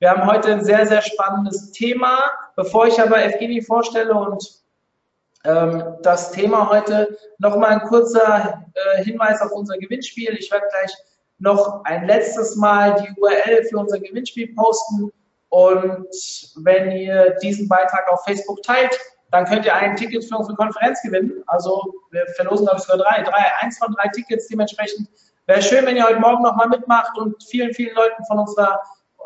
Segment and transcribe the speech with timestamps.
[0.00, 2.30] Wir haben heute ein sehr, sehr spannendes Thema.
[2.54, 4.62] Bevor ich aber Evgeny vorstelle und
[5.44, 10.36] ähm, das Thema heute, nochmal ein kurzer äh, Hinweis auf unser Gewinnspiel.
[10.38, 10.92] Ich werde gleich
[11.38, 15.10] noch ein letztes Mal die URL für unser Gewinnspiel posten.
[15.48, 16.06] Und
[16.62, 18.96] wenn ihr diesen Beitrag auf Facebook teilt,
[19.32, 21.42] dann könnt ihr ein Ticket für unsere Konferenz gewinnen.
[21.48, 25.08] Also wir verlosen, glaube ich, sogar drei, drei, eins von drei Tickets dementsprechend
[25.48, 28.78] Wäre schön, wenn ihr heute Morgen nochmal mitmacht und vielen, vielen Leuten von, unserer,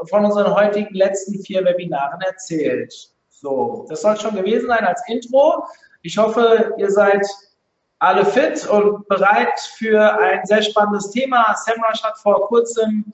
[0.08, 2.92] von unseren heutigen letzten vier Webinaren erzählt.
[3.28, 5.64] So, das soll schon gewesen sein als Intro.
[6.02, 7.26] Ich hoffe, ihr seid
[7.98, 11.54] alle fit und bereit für ein sehr spannendes Thema.
[11.54, 13.12] SEMrush hat vor kurzem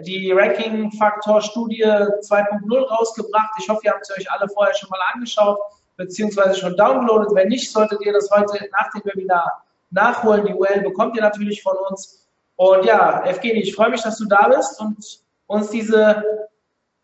[0.00, 3.50] die Ranking-Faktor-Studie 2.0 rausgebracht.
[3.60, 5.58] Ich hoffe, ihr habt sie euch alle vorher schon mal angeschaut
[5.98, 7.34] beziehungsweise schon downloadet.
[7.34, 10.46] Wenn nicht, solltet ihr das heute nach dem Webinar nachholen.
[10.46, 12.26] Die URL bekommt ihr natürlich von uns.
[12.56, 16.22] Und ja, Evgeny, ich freue mich, dass du da bist und uns diese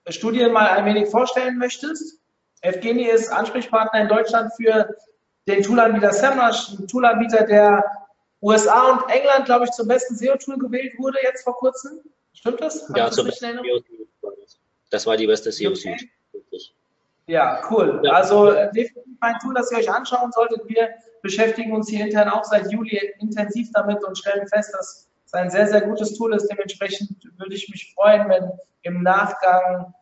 [0.09, 2.20] Studie mal ein wenig vorstellen möchtest.
[2.61, 4.95] Evgeny ist Ansprechpartner in Deutschland für
[5.48, 7.84] den Toolanbieter SEMrush, ein Toolanbieter, der
[8.41, 12.00] USA und England, glaube ich, zum besten SEO-Tool gewählt wurde jetzt vor kurzem.
[12.33, 12.91] Stimmt das?
[12.95, 13.59] ja, zum besten
[14.91, 16.03] Das war die beste SEO-Suite.
[16.33, 16.59] Okay.
[17.27, 18.00] Ja, cool.
[18.05, 18.12] Ja.
[18.12, 20.69] Also definitiv ein Tool, das ihr euch anschauen solltet.
[20.69, 20.91] Wir
[21.22, 25.66] beschäftigen uns hier intern auch seit Juli intensiv damit und stellen fest, dass ein sehr,
[25.66, 26.48] sehr gutes Tool ist.
[26.48, 28.50] Dementsprechend würde ich mich freuen, wenn
[28.82, 29.94] im Nachgang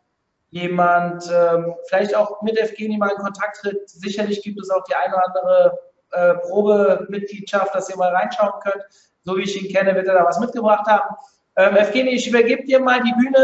[0.49, 3.89] jemand ähm, vielleicht auch mit FGNI mal in Kontakt tritt.
[3.89, 5.79] Sicherlich gibt es auch die eine oder andere
[6.11, 8.83] äh, Probemitgliedschaft, dass ihr mal reinschauen könnt.
[9.23, 11.15] So wie ich ihn kenne, wird er da was mitgebracht haben.
[11.55, 13.43] Ähm, Evgeny, ich übergebe dir mal die Bühne.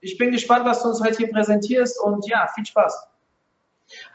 [0.00, 3.08] Ich bin gespannt, was du uns heute hier präsentierst und ja, viel Spaß.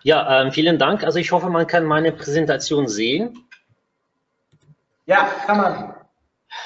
[0.04, 1.04] Ja, ähm, vielen Dank.
[1.04, 3.46] Also ich hoffe, man kann meine Präsentation sehen.
[5.06, 5.99] Ja, kann man.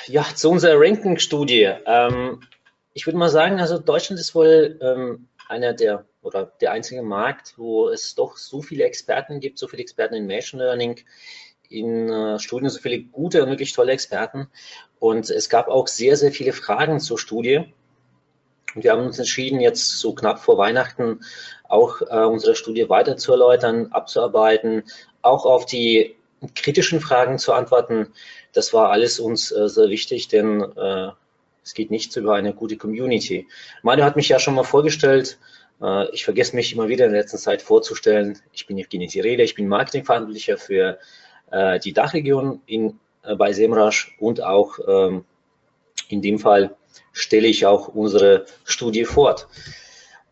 [0.08, 1.70] Ja, zu unserer Ranking-Studie.
[1.86, 2.42] Ähm,
[2.94, 7.54] ich würde mal sagen, also Deutschland ist wohl ähm, einer der oder der einzige Markt,
[7.58, 11.00] wo es doch so viele Experten gibt, so viele Experten in Machine Learning,
[11.70, 14.48] in äh, Studien, so viele gute und wirklich tolle Experten.
[15.00, 17.74] Und es gab auch sehr, sehr viele Fragen zur Studie.
[18.76, 21.22] Und wir haben uns entschieden, jetzt so knapp vor Weihnachten
[21.68, 24.84] auch äh, unsere Studie weiter zu erläutern, abzuarbeiten,
[25.22, 26.16] auch auf die
[26.56, 28.14] kritischen Fragen zu antworten.
[28.54, 31.10] Das war alles uns äh, sehr wichtig, denn äh,
[31.64, 33.48] es geht nichts über eine gute Community.
[33.82, 35.40] Mario hat mich ja schon mal vorgestellt.
[35.82, 38.40] Äh, ich vergesse mich immer wieder in der letzten Zeit vorzustellen.
[38.52, 41.00] Ich bin Evgeny Tirede, ich bin Marketingverantwortlicher für
[41.52, 45.26] äh, die Dachregion in, äh, bei Semrush und auch ähm,
[46.10, 46.76] in dem Fall
[47.12, 49.48] stelle ich auch unsere Studie fort.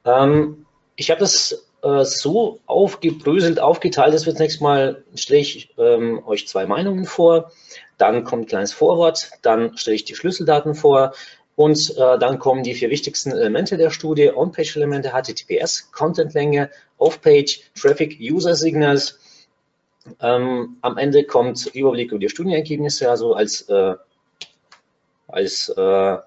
[0.05, 0.65] Ähm,
[0.95, 6.47] ich habe das äh, so aufgebröselt, aufgeteilt, dass wir zunächst mal stelle ich ähm, euch
[6.47, 7.51] zwei Meinungen vor,
[7.97, 11.13] dann kommt ein kleines Vorwort, dann stelle ich die Schlüsseldaten vor
[11.55, 18.17] und äh, dann kommen die vier wichtigsten Elemente der Studie, On-Page-Elemente, HTTPS, Content-Länge, Off-Page, Traffic,
[18.19, 19.19] User-Signals.
[20.19, 23.95] Ähm, am Ende kommt Überblick über die Studienergebnisse, also als, äh,
[25.27, 26.17] als äh,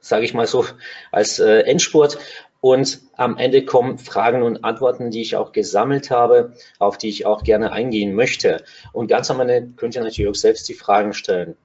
[0.00, 0.66] sage ich mal so,
[1.10, 2.18] als äh, Endspurt.
[2.64, 7.26] Und am Ende kommen Fragen und Antworten, die ich auch gesammelt habe, auf die ich
[7.26, 8.64] auch gerne eingehen möchte.
[8.94, 11.58] Und ganz am Ende könnt ihr natürlich auch selbst die Fragen stellen.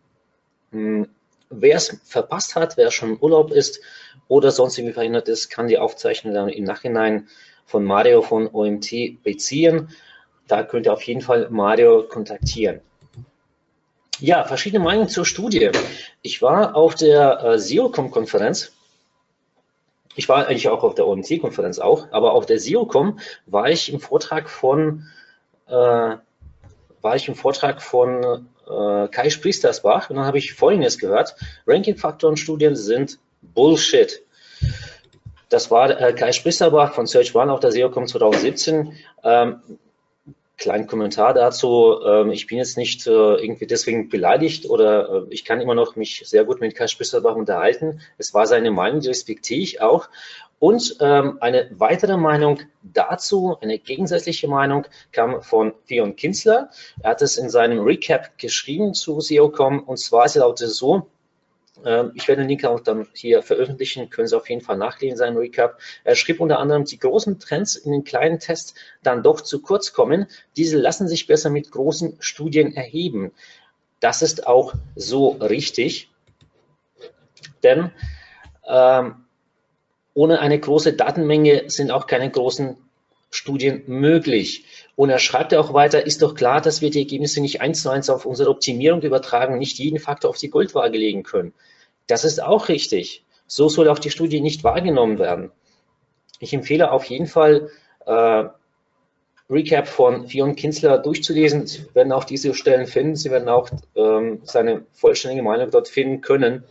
[0.74, 1.08] Hm,
[1.50, 3.80] wer es verpasst hat, wer schon im Urlaub ist
[4.28, 7.30] oder sonst irgendwie verhindert ist, kann die Aufzeichnung dann im Nachhinein
[7.66, 9.96] von Mario von OMT beziehen.
[10.50, 12.82] Da könnt ihr auf jeden Fall Mario kontaktieren.
[14.20, 15.72] Ja, verschiedene Meinungen zur Studie.
[16.22, 18.74] Ich war auf der äh, SEOCom-Konferenz
[20.20, 24.02] ich war eigentlich auch auf der OMT-Konferenz auch, aber auf der SEOCom war ich im
[24.02, 25.06] Vortrag von,
[25.66, 31.36] äh, war ich im Vortrag von äh, Kai Spriestersbach und dann habe ich Folgendes gehört.
[31.66, 34.22] Ranking-Faktoren-Studien sind Bullshit.
[35.48, 38.92] Das war äh, Kai Spriesterbach von Search One auf der SEOCom 2017.
[39.24, 39.62] Ähm,
[40.60, 42.00] kleinen Kommentar dazu.
[42.06, 45.96] Ähm, ich bin jetzt nicht äh, irgendwie deswegen beleidigt oder äh, ich kann immer noch
[45.96, 48.02] mich sehr gut mit Kai Spisserbach unterhalten.
[48.18, 50.10] Es war seine Meinung, die respektiere ich auch.
[50.60, 56.70] Und ähm, eine weitere Meinung dazu, eine gegensätzliche Meinung, kam von Fion Kinsler.
[57.02, 61.08] Er hat es in seinem Recap geschrieben zu SEOCom und zwar ist es auch so,
[62.14, 65.38] ich werde den Link auch dann hier veröffentlichen, können Sie auf jeden Fall nachlesen, sein
[65.38, 65.80] Recap.
[66.04, 69.94] Er schrieb unter anderem, die großen Trends in den kleinen Tests dann doch zu kurz
[69.94, 70.28] kommen.
[70.58, 73.32] Diese lassen sich besser mit großen Studien erheben.
[74.00, 76.10] Das ist auch so richtig,
[77.64, 77.92] denn
[78.68, 79.26] ähm,
[80.14, 82.78] ohne eine große Datenmenge sind auch keine großen
[83.30, 84.66] Studien möglich.
[84.96, 87.84] Und er schreibt ja auch weiter, ist doch klar, dass wir die Ergebnisse nicht eins
[87.84, 91.54] zu eins auf unsere Optimierung übertragen, nicht jeden Faktor auf die Goldwaage legen können.
[92.08, 93.24] Das ist auch richtig.
[93.48, 95.52] So soll auch die Studie nicht wahrgenommen werden.
[96.40, 97.70] Ich empfehle auf jeden Fall,
[98.06, 98.46] äh,
[99.50, 101.66] Recap von Fion Kinsler durchzulesen.
[101.66, 103.16] Sie werden auch diese Stellen finden.
[103.16, 106.64] Sie werden auch ähm, seine vollständige Meinung dort finden können.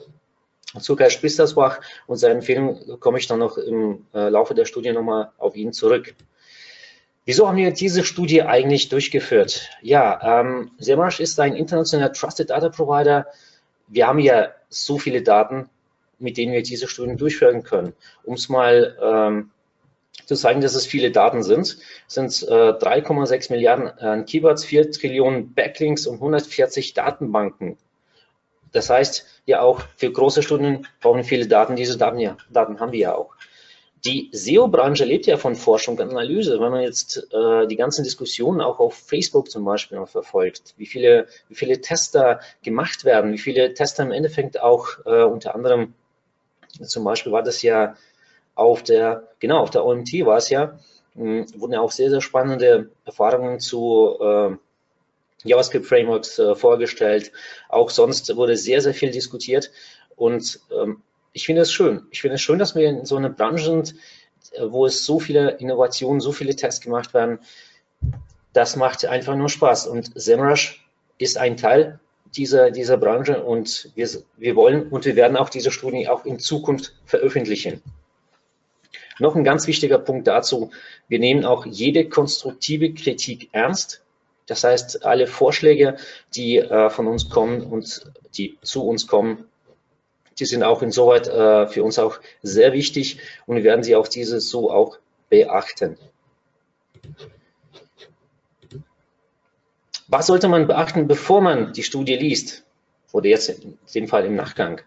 [0.79, 4.93] Zu Kai Spissersbach und seine Empfehlung komme ich dann noch im äh, Laufe der Studie
[4.93, 6.15] nochmal auf ihn zurück.
[7.29, 9.69] Wieso haben wir diese Studie eigentlich durchgeführt?
[9.83, 13.27] Ja, ähm, Semrush ist ein internationaler Trusted Data Provider.
[13.87, 15.69] Wir haben ja so viele Daten,
[16.19, 17.93] mit denen wir diese Studien durchführen können.
[18.25, 19.51] Um es mal ähm,
[20.25, 21.77] zu zeigen, dass es viele Daten sind,
[22.07, 27.77] sind äh, 3,6 Milliarden an Keywords, 4 Trillionen Backlinks und 140 Datenbanken.
[28.73, 31.77] Das heißt, ja auch für große Studien brauchen wir viele Daten.
[31.77, 33.35] Diese Daten, ja, Daten haben wir ja auch
[34.05, 36.61] die SEO-Branche lebt ja von Forschung und Analyse.
[36.61, 40.87] Wenn man jetzt äh, die ganzen Diskussionen auch auf Facebook zum Beispiel noch verfolgt, wie
[40.87, 45.95] viele, wie viele Tester gemacht werden, wie viele Tester im Endeffekt auch äh, unter anderem,
[46.83, 47.97] zum Beispiel war das ja
[48.55, 50.79] auf der, genau, auf der OMT war es ja,
[51.15, 54.57] mh, hm, wurden ja auch sehr, sehr spannende Erfahrungen zu äh,
[55.45, 57.33] JavaScript-Frameworks äh, vorgestellt.
[57.69, 59.71] Auch sonst wurde sehr, sehr viel diskutiert.
[60.17, 61.03] Und ähm,
[61.39, 62.03] ich finde es schön.
[62.11, 63.95] Ich finde es schön, dass wir in so einer Branche sind,
[64.53, 67.39] äh, wo es so viele Innovationen, so viele Tests gemacht werden.
[68.53, 69.87] Das macht einfach nur Spaß.
[69.87, 70.85] Und SEMrush
[71.17, 72.01] ist ein Teil
[72.37, 76.41] dieser, dieser Branche und wir, wir wollen und wir werden auch diese Studien auch in
[76.41, 77.83] Zukunft veröffentlichen.
[79.21, 80.73] Noch ein ganz wichtiger Punkt dazu.
[81.07, 84.03] Wir nehmen auch jede konstruktive Kritik ernst.
[84.47, 85.99] Das heißt, alle Vorschläge,
[86.35, 89.48] die äh, von uns kommen und die zu uns kommen,
[90.39, 94.09] die sind auch insoweit äh, für uns auch sehr wichtig und wir werden sie auch
[94.09, 94.99] diese so auch
[95.29, 95.99] beachten.
[100.09, 102.65] Was sollte man beachten, bevor man die Studie liest?
[103.13, 104.81] Oder jetzt in dem Fall im Nachgang.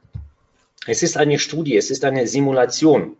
[0.87, 3.17] Es ist eine Studie, es ist eine Simulation.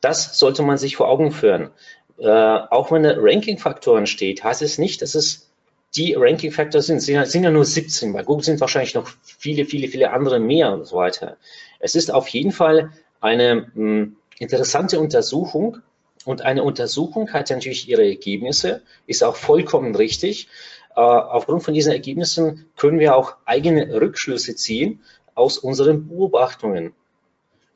[0.00, 1.70] Das sollte man sich vor Augen führen.
[2.18, 5.47] Äh, auch wenn Ranking-Faktoren steht, heißt es nicht, dass es
[5.96, 8.12] die Ranking Factors sind, ja, sind ja nur 17.
[8.12, 11.36] Bei Google sind wahrscheinlich noch viele, viele, viele andere mehr und so weiter.
[11.80, 12.90] Es ist auf jeden Fall
[13.20, 15.78] eine mh, hm, interessante Untersuchung
[16.24, 20.48] und eine Untersuchung hat natürlich ihre Ergebnisse, ist auch vollkommen richtig.
[20.94, 25.00] Äh, aufgrund von diesen Ergebnissen können wir auch eigene Rückschlüsse ziehen
[25.34, 26.92] aus unseren Beobachtungen.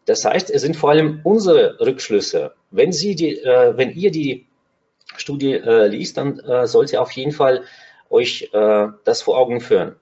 [0.05, 2.55] Das heißt, es sind vor allem unsere Rückschlüsse.
[2.71, 4.47] Wenn, Sie die, äh, wenn ihr die
[5.17, 7.63] Studie äh, liest, dann äh, sollte auf jeden Fall
[8.13, 9.97] euch äh, das vor Augen führen.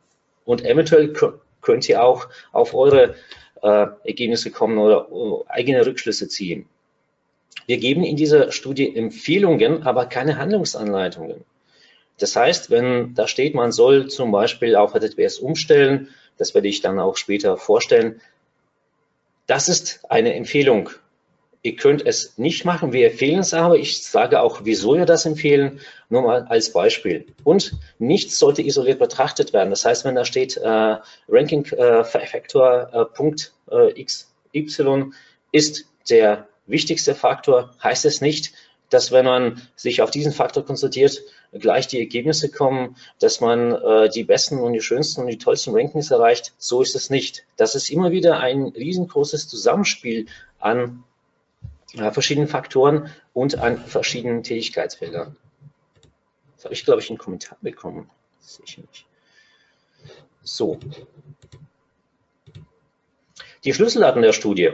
[0.44, 1.12] Und eventuell
[1.60, 3.14] könnt ihr auch auf eure
[3.62, 6.66] äh, Ergebnisse kommen oder uh, eigene Rückschlüsse ziehen.
[7.66, 11.44] Wir geben in dieser Studie Empfehlungen, aber keine Handlungsanleitungen.
[12.18, 16.80] Das heißt, wenn da steht, man soll zum Beispiel auf HTTPS umstellen, das werde ich
[16.80, 18.20] dann auch später vorstellen,
[19.46, 20.90] das ist eine Empfehlung.
[21.62, 23.76] Ihr könnt es nicht machen, wir empfehlen es aber.
[23.76, 27.26] Ich sage auch, wieso wir das empfehlen, nur mal als Beispiel.
[27.44, 29.68] Und nichts sollte isoliert betrachtet werden.
[29.68, 30.96] Das heißt, wenn da steht äh,
[31.28, 35.12] Ranking äh, Factor äh, Punkt äh, XY
[35.52, 38.54] ist der wichtigste Faktor, heißt es nicht,
[38.88, 44.08] dass wenn man sich auf diesen Faktor konzentriert, gleich die Ergebnisse kommen, dass man äh,
[44.08, 46.54] die besten und die schönsten und die tollsten Rankings erreicht.
[46.58, 47.44] So ist es nicht.
[47.56, 50.26] Das ist immer wieder ein riesengroßes Zusammenspiel
[50.58, 51.04] an
[51.94, 55.36] verschiedenen Faktoren und an verschiedenen Tätigkeitsfeldern.
[56.56, 58.10] Das habe ich, glaube ich, einen Kommentar bekommen.
[58.64, 59.06] Ich nicht.
[60.42, 60.78] So.
[63.64, 64.70] Die Schlüsseldaten der Studie.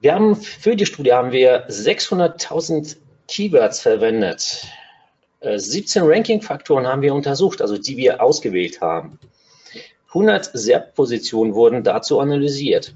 [0.00, 4.66] Wir haben für die Studie haben wir 600.000 Keywords verwendet.
[5.40, 9.18] 17 äh, Ranking-Faktoren haben wir untersucht, also die wir ausgewählt haben.
[10.08, 12.94] 100 SERP-Positionen wurden dazu analysiert.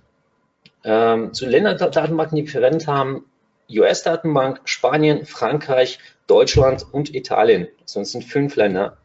[0.84, 3.24] Ähm, zu Länderdatenbanken, die wir verwendet haben,
[3.70, 7.68] US-Datenbank, Spanien, Frankreich, Deutschland und Italien.
[7.84, 8.98] Sonst sind fünf Länder.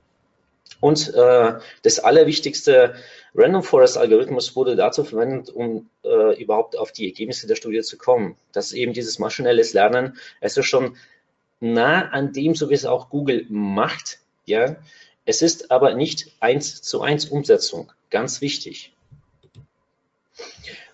[0.79, 2.96] Und äh, das allerwichtigste
[3.34, 7.98] Random Forest Algorithmus wurde dazu verwendet, um äh, überhaupt auf die Ergebnisse der Studie zu
[7.98, 8.36] kommen.
[8.51, 10.17] Das ist eben dieses maschinelles Lernen.
[10.41, 10.98] Es ist schon
[11.60, 14.19] nah an dem, so wie es auch Google macht.
[14.46, 14.75] Ja,
[15.25, 17.91] es ist aber nicht eins zu eins Umsetzung.
[18.10, 18.93] Ganz wichtig.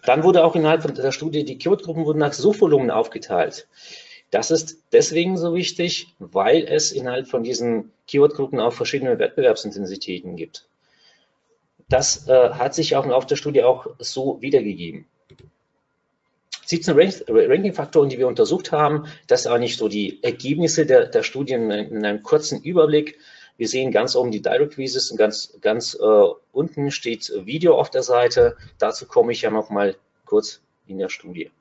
[0.06, 3.68] Dann wurde auch innerhalb der Studie, die Keywordgruppen wurden nach Suchvolumen aufgeteilt.
[4.32, 10.68] Das ist deswegen so wichtig, weil es innerhalb von diesen Keywordgruppen auch verschiedene Wettbewerbsintensitäten gibt.
[11.88, 15.06] Das äh, hat sich auch im Laufe der Studie auch so wiedergegeben.
[16.66, 16.96] 17
[17.28, 22.06] Ranking-Faktoren, die wir untersucht haben, das sind eigentlich so die Ergebnisse der, der Studien in
[22.06, 23.20] einem kurzen Überblick.
[23.58, 27.90] Wir sehen ganz oben die Direct Quizzes und ganz, ganz äh, unten steht Video auf
[27.90, 28.58] der Seite.
[28.80, 29.96] Dazu komme ich ja noch mal
[30.26, 31.52] kurz in der Studie.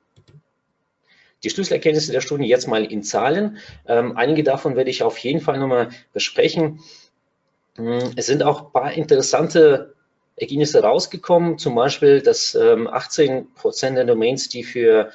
[1.43, 3.57] Die Schlüsselerkenntnisse der Studie jetzt mal in Zahlen.
[3.85, 6.79] Ähm, einige davon werde ich auf jeden Fall nochmal besprechen.
[7.75, 9.93] Hm, es sind auch ein paar interessante
[10.35, 15.11] Ergebnisse rausgekommen, zum Beispiel, dass ähm, 18 Prozent der Domains, die für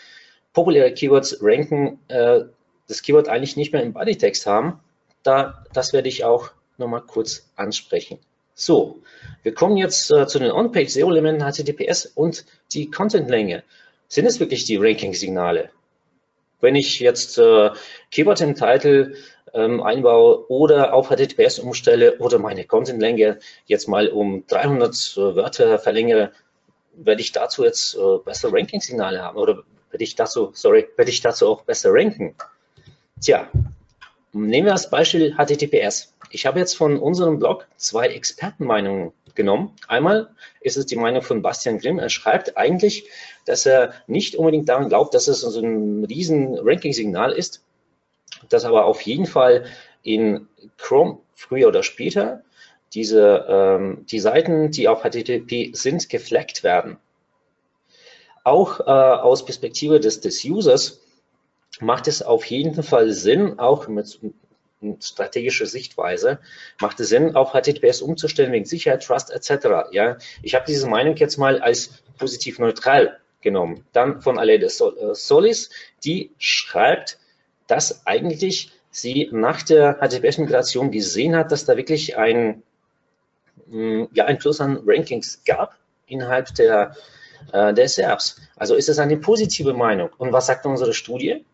[0.52, 2.40] populäre Keywords ranken, äh,
[2.86, 4.80] das Keyword eigentlich nicht mehr im Bodytext haben.
[5.22, 8.18] Da, das werde ich auch nochmal kurz ansprechen.
[8.54, 8.98] So,
[9.42, 13.62] wir kommen jetzt äh, zu den On-Page SEO-Elementen HTTPS und die Content-Länge.
[14.08, 15.70] Sind es wirklich die Ranking-Signale?
[16.60, 17.70] Wenn ich jetzt äh,
[18.10, 19.14] Keyword im Title
[19.54, 25.78] ähm, einbaue oder auf HTTPS umstelle oder meine Content-Länge jetzt mal um 300 äh, Wörter
[25.78, 26.32] verlängere,
[26.94, 31.20] werde ich dazu jetzt äh, bessere Ranking-Signale haben oder werde ich dazu, sorry, werde ich
[31.20, 32.34] dazu auch besser ranken?
[33.20, 33.48] Tja,
[34.32, 36.14] nehmen wir als Beispiel HTTPS.
[36.30, 39.74] Ich habe jetzt von unserem Blog zwei Expertenmeinungen genommen.
[39.86, 40.30] Einmal
[40.60, 41.98] ist es die Meinung von Bastian Grimm.
[41.98, 43.08] Er schreibt eigentlich,
[43.46, 47.64] dass er nicht unbedingt daran glaubt, dass es so ein riesen Ranking-Signal ist,
[48.48, 49.66] dass aber auf jeden Fall
[50.02, 52.42] in Chrome früher oder später
[52.94, 56.98] diese ähm, die Seiten, die auf HTTP sind, gefleckt werden.
[58.44, 61.00] Auch äh, aus Perspektive des, des Users
[61.80, 64.18] macht es auf jeden Fall Sinn, auch mit
[65.00, 66.38] strategischer Sichtweise,
[66.80, 69.90] macht es Sinn, auf HTTPS umzustellen wegen Sicherheit, Trust etc.
[69.90, 73.84] Ja, ich habe diese Meinung jetzt mal als positiv neutral genommen.
[73.92, 75.70] Dann von Alede äh, Solis,
[76.04, 77.18] die schreibt,
[77.66, 82.62] dass eigentlich sie nach der HTTPS-Migration gesehen hat, dass da wirklich ein,
[83.66, 86.96] mm, ja, ein Plus an Rankings gab innerhalb der,
[87.52, 88.40] äh, der SERPs.
[88.56, 90.10] Also ist es eine positive Meinung.
[90.18, 91.44] Und was sagt unsere Studie?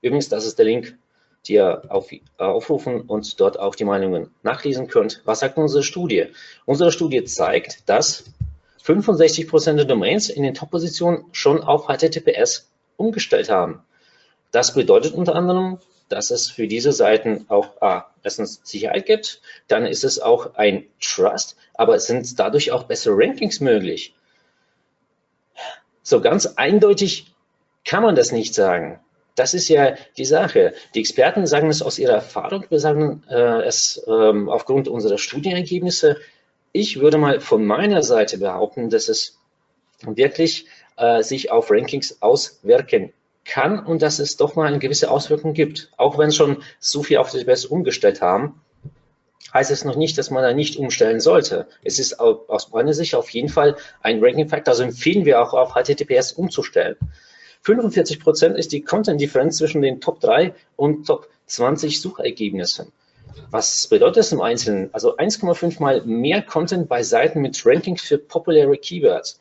[0.00, 0.96] Übrigens, das ist der Link,
[1.46, 5.22] die ihr auf, aufrufen und dort auch die Meinungen nachlesen könnt.
[5.24, 6.26] Was sagt unsere Studie?
[6.64, 8.24] Unsere Studie zeigt, dass
[8.82, 13.82] 65 Prozent der Domains in den Top-Positionen schon auf HTTPS umgestellt haben.
[14.50, 19.86] Das bedeutet unter anderem, dass es für diese Seiten auch A, erstens Sicherheit gibt, dann
[19.86, 24.14] ist es auch ein Trust, aber es sind dadurch auch bessere Rankings möglich.
[26.02, 27.34] So ganz eindeutig
[27.84, 29.00] kann man das nicht sagen.
[29.34, 30.74] Das ist ja die Sache.
[30.94, 36.18] Die Experten sagen es aus ihrer Erfahrung, wir sagen äh, es ähm, aufgrund unserer Studienergebnisse.
[36.72, 39.38] Ich würde mal von meiner Seite behaupten, dass es
[40.02, 43.12] wirklich äh, sich auf Rankings auswirken
[43.44, 45.90] kann und dass es doch mal eine gewisse Auswirkung gibt.
[45.96, 48.60] Auch wenn schon so viel auf DBS umgestellt haben,
[49.52, 51.66] heißt es noch nicht, dass man da nicht umstellen sollte.
[51.82, 55.74] Es ist aus meiner Sicht auf jeden Fall ein Ranking-Faktor, also empfehlen wir auch auf
[55.74, 56.96] HTTPS umzustellen.
[57.64, 62.92] 45 Prozent ist die Content-Differenz zwischen den Top 3 und Top 20 Suchergebnissen.
[63.50, 64.90] Was bedeutet das im Einzelnen?
[64.92, 69.40] Also 1,5 mal mehr Content bei Seiten mit Rankings für populäre Keywords.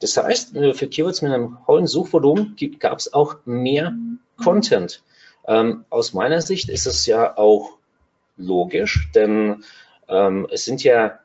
[0.00, 3.94] Das heißt, äh, für Keywords mit einem hohen Suchvolumen gab es auch mehr
[4.42, 5.02] Content.
[5.46, 7.78] Ähm, aus meiner Sicht ist es ja auch
[8.36, 9.64] logisch, denn
[10.08, 11.18] ähm, es sind ja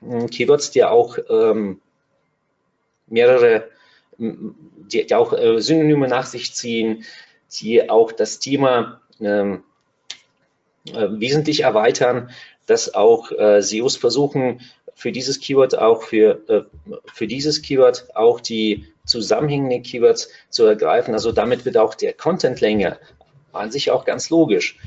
[0.00, 1.80] hm, Keywords, die auch ähm,
[3.06, 3.68] mehrere
[4.18, 7.04] die, die auch äh, Synonyme nach sich ziehen,
[7.60, 9.62] die auch das Thema ähm,
[10.92, 12.30] äh, wesentlich erweitern,
[12.66, 14.60] dass auch äh, SEOs versuchen,
[14.94, 16.62] für dieses Keyword auch für, äh,
[17.12, 21.14] für dieses Keyword auch die zusammenhängenden Keywords zu ergreifen.
[21.14, 22.98] Also damit wird auch der Content länger.
[23.52, 24.78] An sich auch ganz logisch.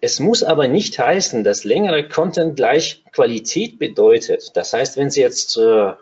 [0.00, 4.50] Es muss aber nicht heißen, dass längere Content gleich Qualität bedeutet.
[4.54, 5.92] Das heißt, wenn Sie jetzt äh,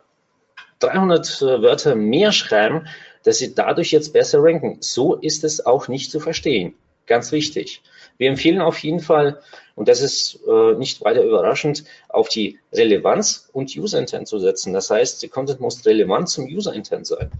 [0.81, 2.87] 300 äh, Wörter mehr schreiben,
[3.23, 4.79] dass sie dadurch jetzt besser ranken.
[4.81, 6.75] So ist es auch nicht zu verstehen.
[7.07, 7.83] Ganz wichtig.
[8.19, 9.41] Wir empfehlen auf jeden Fall,
[9.75, 14.73] und das ist äh, nicht weiter überraschend, auf die Relevanz und User Intent zu setzen.
[14.73, 17.31] Das heißt, der Content muss relevant zum User Intent sein.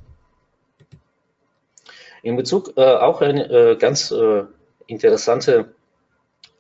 [2.23, 4.45] In Bezug äh, auch eine äh, ganz äh,
[4.87, 5.75] interessante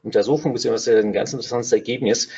[0.03, 2.29] Untersuchung beziehungsweise ein ganz interessantes Ergebnis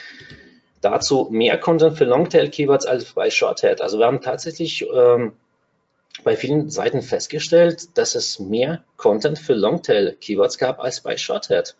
[0.83, 3.81] dazu mehr Content für Longtail-Keywords als bei Shorthead.
[3.81, 5.33] Also wir haben tatsächlich ähm,
[6.25, 11.75] bei vielen Seiten festgestellt, dass es mehr Content für Longtail-Keywords gab als bei Shorthead.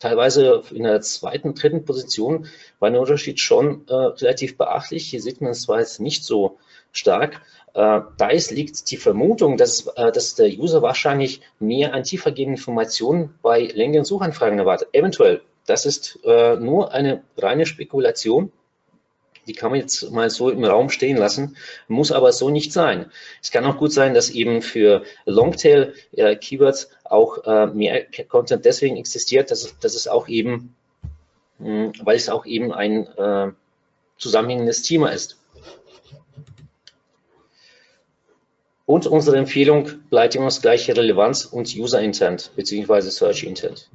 [0.00, 2.46] Teilweise in der zweiten, dritten Position
[2.78, 5.08] war der Unterschied schon äh, relativ beachtlich.
[5.08, 6.58] Hier sieht man es zwar jetzt nicht so
[6.90, 7.42] stark.
[7.74, 12.56] Äh, da ist, liegt die Vermutung, dass, äh, dass der User wahrscheinlich mehr an tiefergehenden
[12.56, 14.88] Informationen bei längeren Suchanfragen erwartet.
[14.92, 15.42] Eventuell.
[15.70, 18.50] Das ist äh, nur eine reine Spekulation.
[19.46, 23.12] Die kann man jetzt mal so im Raum stehen lassen, muss aber so nicht sein.
[23.40, 28.96] Es kann auch gut sein, dass eben für Longtail-Keywords äh, auch äh, mehr Content deswegen
[28.96, 30.74] existiert, dass, dass es auch eben,
[31.60, 33.52] mh, hm, weil es auch eben ein äh,
[34.18, 35.38] zusammenhängendes Thema ist.
[38.86, 43.02] Und unsere Empfehlung bleibt immer das gleiche Relevanz und User Intent bzw.
[43.02, 43.88] Search Intent.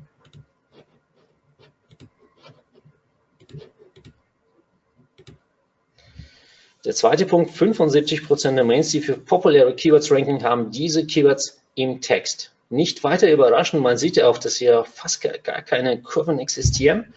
[6.85, 11.99] Der zweite Punkt, 75% der Mains, die für populäre Keywords ranken, haben diese Keywords im
[11.99, 12.51] Text.
[12.69, 17.13] Nicht weiter überraschend, man sieht ja auch, dass hier fast gar keine Kurven existieren.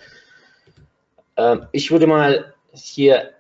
[1.37, 3.31] Ähm, ich würde mal hier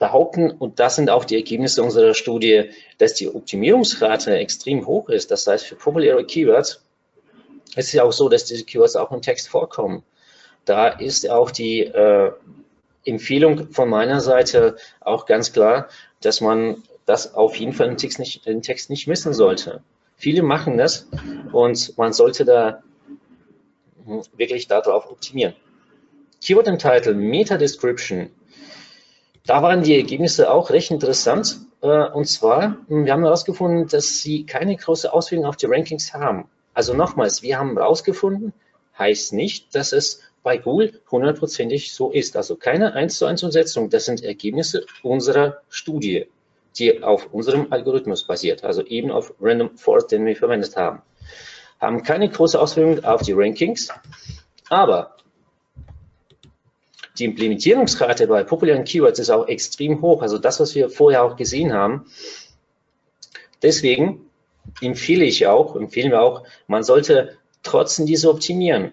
[0.00, 5.30] behaupten, und das sind auch die Ergebnisse unserer Studie, dass die Optimierungsrate extrem hoch ist.
[5.30, 6.82] Das heißt, für populäre Keywords
[7.76, 10.02] ist es ja auch so, dass diese Keywords auch im Text vorkommen.
[10.64, 12.32] Da ist auch die äh,
[13.06, 15.88] Empfehlung von meiner Seite auch ganz klar,
[16.20, 19.82] dass man das auf jeden Fall im Text nicht, im Text nicht missen sollte.
[20.16, 21.08] Viele machen das
[21.52, 22.82] und man sollte da
[24.36, 25.54] wirklich darauf optimieren.
[26.42, 28.30] Keyword and Title, Meta Description.
[29.46, 31.60] Da waren die Ergebnisse auch recht interessant.
[31.80, 36.48] Äh, und zwar, wir haben herausgefunden, dass sie keine große Auswirkung auf die Rankings haben.
[36.74, 38.52] Also nochmals, wir haben herausgefunden,
[38.98, 42.36] heißt nicht, dass es bei Google hundertprozentig so ist.
[42.36, 43.90] Also keine 1 zu 1 Umsetzung.
[43.90, 46.28] Das sind Ergebnisse unserer Studie,
[46.78, 51.02] die auf unserem Algorithmus basiert, also eben auf Random Forest, den wir verwendet haben.
[51.80, 53.88] Haben keine große Auswirkung auf die Rankings,
[54.68, 55.16] aber
[57.18, 60.22] die Implementierungsrate bei populären Keywords ist auch extrem hoch.
[60.22, 62.06] Also das, was wir vorher auch gesehen haben.
[63.62, 64.30] Deswegen
[64.80, 68.92] empfehle ich auch, empfehlen wir auch, man sollte trotzdem diese optimieren.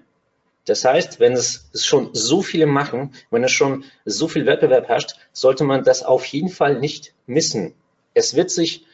[0.66, 5.16] Das heißt, wenn es schon so viele machen, wenn es schon so viel Wettbewerb herrscht,
[5.34, 7.74] sollte man das auf jeden Fall nicht missen.
[8.14, 8.86] Es wird sich,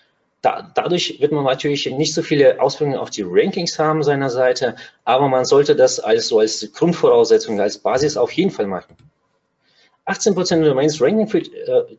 [0.41, 4.75] da, dadurch wird man natürlich nicht so viele Auswirkungen auf die Rankings haben seiner Seite,
[5.03, 8.95] aber man sollte das als so als Grundvoraussetzung, als Basis auf jeden Fall machen.
[10.07, 11.97] 18% der Domains ranken, für, äh,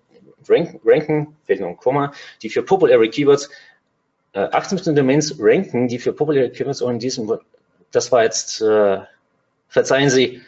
[0.49, 3.51] ranken, ranken fehlt noch ein Komma, die für populäre Keywords,
[4.33, 7.39] äh, 18% der Domains ranken, die für populäre Keywords und in diesem,
[7.93, 9.01] das war jetzt, äh,
[9.71, 10.43] verzeihen Sie,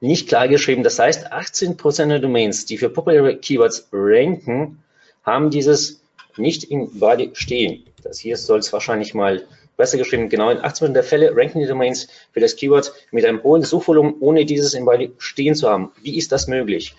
[0.00, 0.82] nicht klar geschrieben.
[0.82, 4.82] Das heißt, 18% der Domains, die für populäre Keywords ranken,
[5.24, 6.02] haben dieses
[6.36, 7.84] nicht im Body stehen.
[8.02, 9.44] Das hier soll es wahrscheinlich mal
[9.76, 10.28] besser geschrieben.
[10.28, 14.16] Genau in 18% der Fälle ranken die Domains für das Keyword mit einem hohen Suchvolumen,
[14.20, 15.92] ohne dieses im Body stehen zu haben.
[16.02, 16.94] Wie ist das möglich?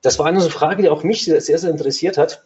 [0.00, 2.44] Das war eine Frage, die auch mich sehr, sehr interessiert hat.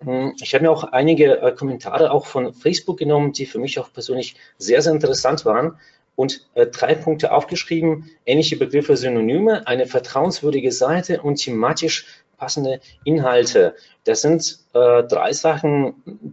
[0.00, 3.78] Hm, ich habe mir auch einige äh, Kommentare auch von Facebook genommen, die für mich
[3.78, 5.78] auch persönlich sehr, sehr interessant waren
[6.18, 13.76] und äh, drei Punkte aufgeschrieben, ähnliche Begriffe, Synonyme, eine vertrauenswürdige Seite und thematisch passende Inhalte.
[14.02, 16.24] Das sind äh, drei Sachen,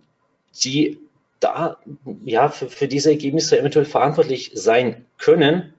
[0.63, 0.97] die
[1.39, 1.77] da
[2.23, 5.75] ja für, für diese Ergebnisse eventuell verantwortlich sein können.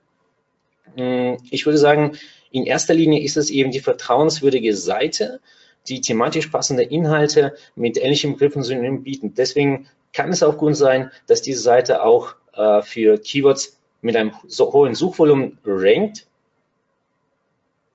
[0.95, 2.17] Hm, ich würde sagen,
[2.53, 5.41] in erster Linie ist es eben die vertrauenswürdige Seite,
[5.89, 9.35] die thematisch passende Inhalte mit ähnlichen Begriffen Synonymen bieten.
[9.35, 14.33] Deswegen kann es auch gut sein, dass diese Seite auch äh, für Keywords mit einem
[14.47, 16.27] so hohen Suchvolumen rankt,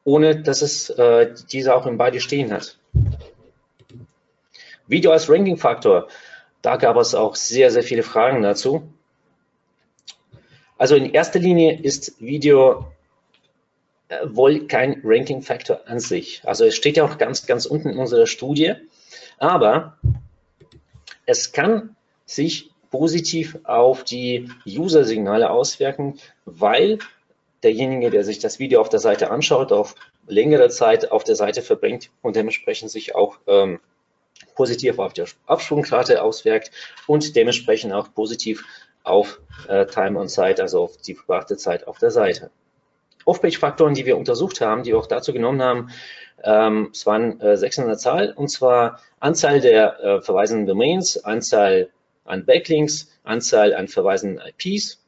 [0.03, 2.77] ohne dass es äh, diese auch im Body stehen hat.
[4.87, 6.09] Video als Ranking-Faktor,
[6.61, 8.83] da gab es auch sehr, sehr viele Fragen dazu.
[10.77, 12.91] Also in erster Linie ist Video
[14.09, 16.41] äh, wohl kein Ranking-Faktor an sich.
[16.43, 18.73] Also es steht ja auch ganz, ganz unten in unserer Studie,
[19.37, 19.97] aber
[21.25, 21.95] es kann
[22.25, 26.99] sich positiv auf die User-Signale auswirken, weil
[27.63, 29.95] derjenige, der sich das Video auf der Seite anschaut, auf
[30.27, 33.79] längere Zeit auf der Seite verbringt und dementsprechend sich auch ähm,
[34.55, 36.71] positiv auf die Absprungrate auswirkt
[37.07, 38.63] und dementsprechend auch positiv
[39.03, 42.51] auf äh, Time on Site, also auf die verbrachte Zeit auf der Seite.
[43.25, 45.91] Off-Page-Faktoren, die wir untersucht haben, die wir auch dazu genommen haben,
[46.43, 51.23] ähm, es waren äh, sechs in der Zahl, und zwar Anzahl der äh, verweisenden Domains,
[51.23, 51.89] Anzahl
[52.25, 54.99] an Backlinks, Anzahl an verweisenden IPs,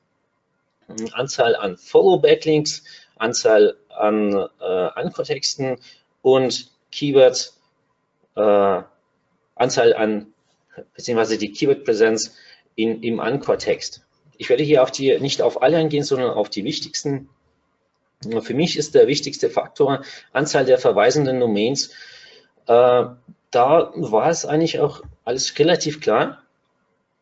[1.14, 2.84] Anzahl an Follow-Backlinks,
[3.18, 5.78] Anzahl an äh, Anchor-Texten
[6.22, 7.60] und Keywords,
[8.36, 8.82] äh,
[9.56, 10.34] Anzahl an,
[10.96, 12.36] beziehungsweise die Keyword-Präsenz
[12.76, 14.04] im Anchor-Text.
[14.38, 17.30] Ich werde hier auf die, nicht auf alle eingehen, sondern auf die wichtigsten.
[18.42, 21.92] Für mich ist der wichtigste Faktor Anzahl der verweisenden Domains.
[22.66, 23.06] Äh,
[23.52, 26.42] da war es eigentlich auch alles relativ klar.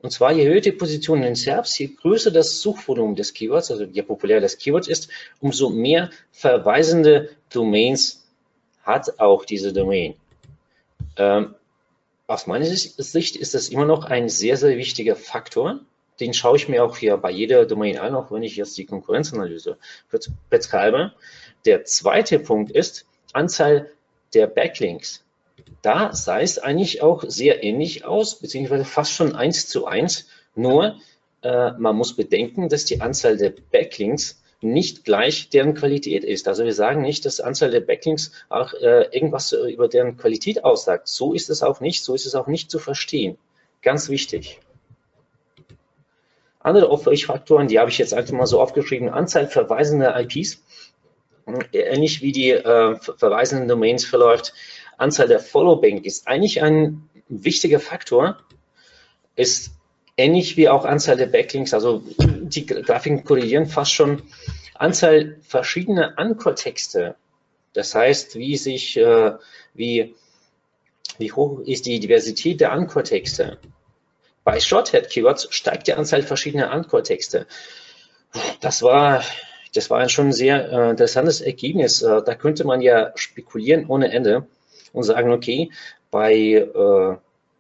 [0.01, 3.69] Und zwar, je höher die Position in den SERPs, je größer das Suchvolumen des Keywords,
[3.69, 5.09] also je populärer das Keyword ist,
[5.39, 8.27] umso mehr verweisende Domains
[8.83, 10.15] hat auch diese Domain.
[11.17, 11.55] Ähm,
[12.25, 15.81] aus meiner Sicht ist das immer noch ein sehr, sehr wichtiger Faktor.
[16.19, 18.85] Den schaue ich mir auch hier bei jeder Domain an, auch wenn ich jetzt die
[18.85, 19.77] Konkurrenzanalyse
[20.49, 21.13] betreibe.
[21.65, 23.91] Der zweite Punkt ist Anzahl
[24.33, 25.23] der Backlinks.
[25.81, 30.27] Da sah es eigentlich auch sehr ähnlich aus, beziehungsweise fast schon eins zu eins.
[30.55, 30.97] Nur
[31.41, 36.47] äh, man muss bedenken, dass die Anzahl der Backlinks nicht gleich deren Qualität ist.
[36.47, 40.63] Also wir sagen nicht, dass die Anzahl der Backlinks auch äh, irgendwas über deren Qualität
[40.63, 41.07] aussagt.
[41.07, 42.03] So ist es auch nicht.
[42.03, 43.37] So ist es auch nicht zu verstehen.
[43.81, 44.59] Ganz wichtig.
[46.59, 49.09] Andere Auffälligfaktoren, die habe ich jetzt einfach mal so aufgeschrieben.
[49.09, 50.63] Anzahl verweisender IPs,
[51.73, 54.53] ähnlich wie die äh, verweisenden Domains verläuft.
[55.01, 58.37] Anzahl der Followbank ist eigentlich ein wichtiger Faktor,
[59.35, 59.71] ist
[60.15, 64.21] ähnlich wie auch Anzahl der Backlinks, also die Grafiken korrelieren fast schon.
[64.75, 67.15] Anzahl verschiedener Anchor-Texte,
[67.73, 69.33] das heißt, wie sich, äh,
[69.73, 70.15] wie,
[71.17, 73.57] wie hoch ist die Diversität der Anchor-Texte.
[74.43, 77.47] Bei Shorthead-Keywords steigt die Anzahl verschiedener Anchor-Texte.
[78.59, 79.23] Das war,
[79.73, 82.03] das war ein schon sehr äh, interessantes Ergebnis.
[82.03, 84.47] Äh, da könnte man ja spekulieren ohne Ende
[84.93, 85.71] und sagen, okay,
[86.09, 87.17] bei äh,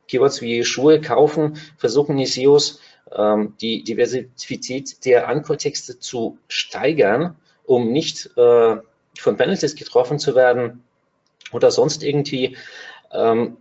[0.07, 2.79] Keywords wie Schuhe kaufen, versuchen die SEOs
[3.15, 8.77] ähm, die Diversität der Anchor-Texte zu steigern, um nicht äh,
[9.17, 10.83] von Penalties getroffen zu werden
[11.51, 12.57] oder sonst irgendwie.
[13.11, 13.57] Ähm,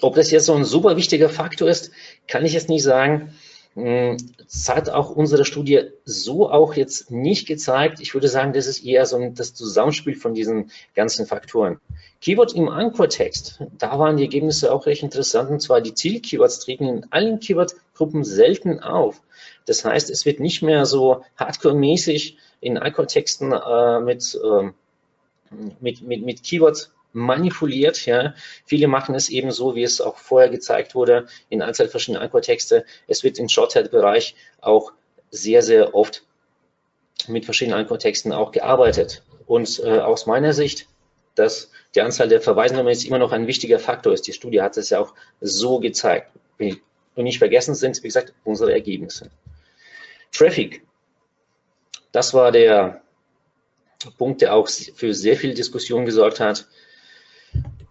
[0.00, 1.90] ob das jetzt so ein super wichtiger Faktor ist,
[2.26, 3.34] kann ich jetzt nicht sagen.
[3.76, 7.98] Es hat auch unsere Studie so auch jetzt nicht gezeigt.
[8.00, 11.80] Ich würde sagen, das ist eher so das Zusammenspiel von diesen ganzen Faktoren.
[12.20, 15.50] Keyword im Anchor-Text, da waren die Ergebnisse auch recht interessant.
[15.50, 19.20] Und zwar die Ziel-Keywords treten in allen Keyword-Gruppen selten auf.
[19.66, 24.70] Das heißt, es wird nicht mehr so hardcore-mäßig in Anchor-Texten äh, mit, äh,
[25.80, 28.04] mit, mit, mit Keywords manipuliert.
[28.04, 28.34] Ja.
[28.66, 32.84] Viele machen es eben so, wie es auch vorher gezeigt wurde, in Anzahl verschiedener Anchor-Texte.
[33.06, 34.92] Es wird im Shorthead-Bereich auch
[35.30, 36.22] sehr, sehr oft
[37.28, 39.22] mit verschiedenen Anchor-Texten auch gearbeitet.
[39.46, 40.86] Und äh, aus meiner Sicht,
[41.34, 44.26] dass die Anzahl der Verweisnummern jetzt immer noch ein wichtiger Faktor ist.
[44.26, 46.30] Die Studie hat es ja auch so gezeigt.
[46.58, 49.30] Und nicht vergessen sind, wie gesagt, unsere Ergebnisse.
[50.32, 50.82] Traffic.
[52.12, 53.02] Das war der
[54.18, 56.66] Punkt, der auch für sehr viel Diskussion gesorgt hat.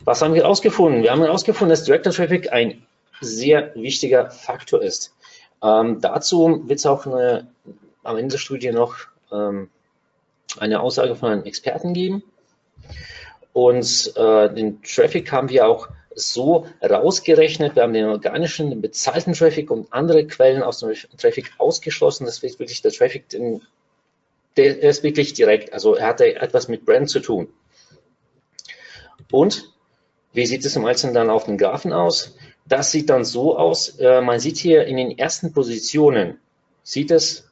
[0.06, 1.02] Was haben wir herausgefunden?
[1.02, 2.86] Wir haben herausgefunden, dass Director Traffic ein
[3.22, 5.16] sehr wichtiger Faktor ist.
[5.62, 7.48] Ähm, dazu wird es auch eine,
[8.04, 8.98] am Ende der Studie noch
[9.32, 9.70] ähm,
[10.60, 12.22] eine Aussage von einem Experten geben.
[13.54, 17.78] Und äh, den Traffic haben wir auch so rausgerechnet.
[17.78, 22.26] Wir haben den organischen, den bezahlten Traffic und andere Quellen aus dem Traffic ausgeschlossen.
[22.26, 23.62] Das ist wirklich der Traffic, den,
[24.58, 25.72] der ist wirklich direkt.
[25.72, 27.48] Also er hat etwas mit Brand zu tun.
[29.32, 29.74] Und
[30.34, 32.36] wie sieht es im Einzelnen dann auf den Graphen aus?
[32.66, 36.40] Das sieht dann so aus, äh, man sieht hier in den ersten Positionen,
[36.84, 37.50] sieht es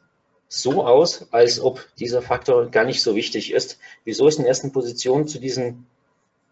[0.47, 3.79] so aus, als ob dieser Faktor gar nicht so wichtig ist.
[4.03, 5.85] Wieso es in den ersten Positionen zu diesen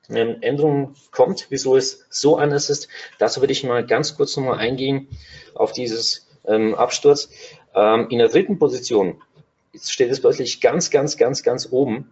[0.10, 2.88] ähm, Änderungen kommt, wieso es so anders ist,
[3.18, 5.08] dazu würde ich mal ganz kurz nochmal eingehen
[5.54, 7.30] auf dieses ähm, Absturz.
[7.76, 9.22] Ähm, in der dritten Position
[9.80, 12.12] steht es plötzlich ganz, ganz, ganz, ganz oben,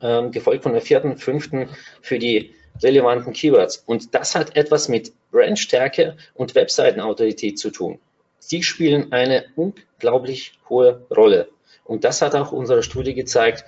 [0.00, 1.68] ähm, gefolgt von der vierten, fünften
[2.00, 3.82] für die relevanten Keywords.
[3.86, 7.98] Und das hat etwas mit Brandstärke und Webseitenautorität zu tun.
[8.38, 11.48] Sie spielen eine unglaublich hohe Rolle.
[11.84, 13.64] Und das hat auch unsere Studie gezeigt.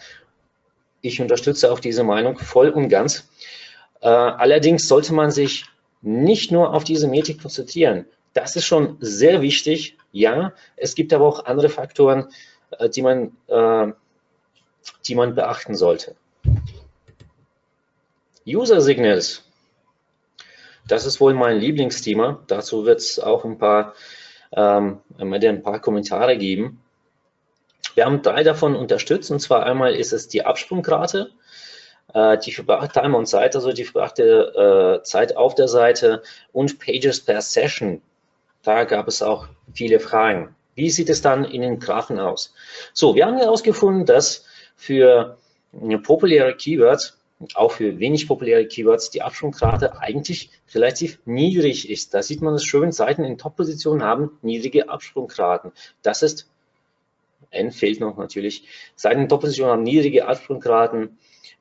[1.00, 3.28] Ich unterstütze auch diese Meinung voll und ganz.
[4.00, 5.64] Äh, allerdings sollte man sich
[6.02, 8.06] nicht nur auf diese Metrik konzentrieren.
[8.34, 9.96] Das ist schon sehr wichtig.
[10.12, 12.28] Ja, es gibt aber auch andere Faktoren,
[12.78, 13.92] äh, die man, äh,
[15.06, 16.16] die man beachten sollte.
[18.46, 19.42] User Signals.
[20.86, 22.42] Das ist wohl mein Lieblingsthema.
[22.46, 23.94] Dazu wird es auch ein paar,
[24.52, 26.82] ähm, ein paar Kommentare geben.
[27.94, 29.30] Wir haben drei davon unterstützt.
[29.30, 31.30] Und zwar einmal ist es die Absprungrate,
[32.12, 36.78] äh, die verbrachte Time on Site, also die verbrachte äh, Zeit auf der Seite und
[36.78, 38.02] Pages per Session.
[38.62, 40.54] Da gab es auch viele Fragen.
[40.74, 42.52] Wie sieht es dann in den Graphen aus?
[42.92, 44.44] So, wir haben herausgefunden, dass
[44.76, 45.38] für
[46.02, 47.18] populäre Keywords
[47.54, 52.14] auch für wenig populäre Keywords die Absprungrate eigentlich relativ niedrig ist.
[52.14, 55.72] Da sieht man es schön, Seiten in Top-Positionen haben niedrige Absprungraten.
[56.02, 56.50] Das ist,
[57.50, 58.64] N fehlt noch natürlich,
[58.96, 61.18] Seiten in Top-Positionen haben niedrige Absprungraten.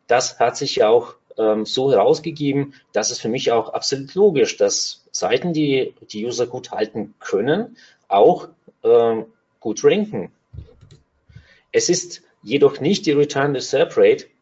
[0.07, 4.57] Das hat sich ja auch ähm, so herausgegeben, dass es für mich auch absolut logisch,
[4.57, 8.49] dass Seiten, die die User gut halten können, auch
[8.83, 9.25] ähm,
[9.59, 10.31] gut ranken.
[11.71, 14.25] Es ist jedoch nicht die Return to Serve Rate.
[14.25, 14.32] Hm,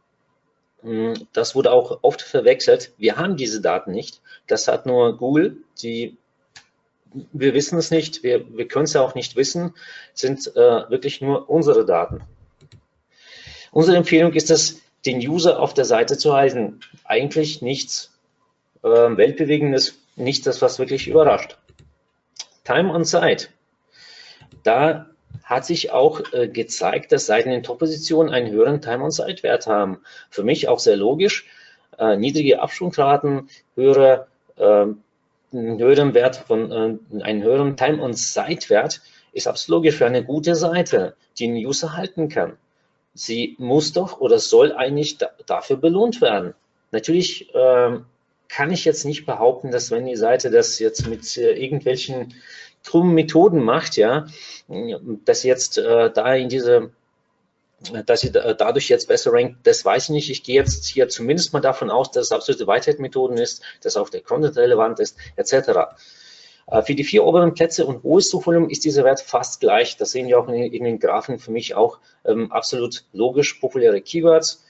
[1.33, 2.91] das wurde auch oft verwechselt.
[2.97, 4.21] Wir haben diese Daten nicht.
[4.47, 5.57] Das hat nur Google.
[5.81, 6.17] Die,
[7.13, 8.23] wir wissen es nicht.
[8.23, 9.73] Wir, wir können es ja auch nicht wissen.
[10.13, 12.21] Sind äh, wirklich nur unsere Daten.
[13.71, 16.79] Unsere Empfehlung ist es, den User auf der Seite zu halten.
[17.03, 18.11] Eigentlich nichts
[18.83, 21.57] äh, Weltbewegendes, nicht das, was wirklich überrascht.
[22.63, 23.47] Time on Site.
[24.63, 25.10] Da
[25.51, 29.99] hat sich auch äh, gezeigt, dass Seiten in Top-Positionen einen höheren Time-on-Site-Wert haben.
[30.31, 31.45] Für mich auch sehr logisch.
[31.99, 34.87] Äh, niedrige Absprungraten, höhere, äh,
[35.53, 39.01] einen höheren Wert von, äh, einen höheren Time-on-Site-Wert
[39.33, 42.57] ist absolut logisch für eine gute Seite, die einen User halten kann
[43.13, 46.53] sie muss doch oder soll eigentlich da, dafür belohnt werden.
[46.91, 48.05] Natürlich ähm,
[48.47, 52.33] kann ich jetzt nicht behaupten, dass wenn die Seite das jetzt mit äh, irgendwelchen
[52.85, 54.27] krummen Methoden macht, ja,
[55.25, 56.91] dass jetzt äh, da in diese
[58.05, 60.29] dass sie dadurch jetzt besser rankt, das weiß ich nicht.
[60.29, 64.09] Ich gehe jetzt hier zumindest mal davon aus, dass es absolute Whitehead-Methoden ist, dass auch
[64.09, 65.89] der Content relevant ist, etc.
[66.67, 69.97] Äh, für die vier oberen Plätze und hohes Suchvolumen ist dieser Wert fast gleich.
[69.97, 73.55] Das sehen wir auch in, in den Graphen für mich auch ähm, absolut logisch.
[73.55, 74.63] Populäre Keywords,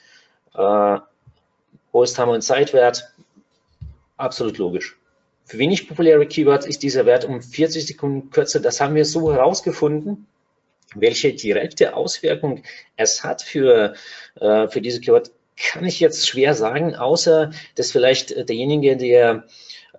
[0.54, 0.98] äh,
[1.92, 3.12] hohes Time- und Zeitwert,
[4.18, 4.98] absolut logisch.
[5.46, 8.60] Für wenig populäre Keywords ist dieser Wert um 40 Sekunden kürzer.
[8.60, 10.28] Das haben wir so herausgefunden.
[10.96, 12.64] Welche direkte Auswirkung
[12.98, 13.96] es hat für,
[14.36, 19.46] äh, für diese Keyword, kann ich jetzt schwer sagen, außer dass vielleicht derjenige, der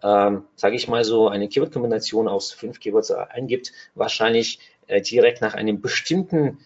[0.03, 5.55] ähm, sage ich mal so, eine Keyword-Kombination aus fünf Keywords eingibt, wahrscheinlich äh, direkt nach
[5.55, 6.59] einem bestimmten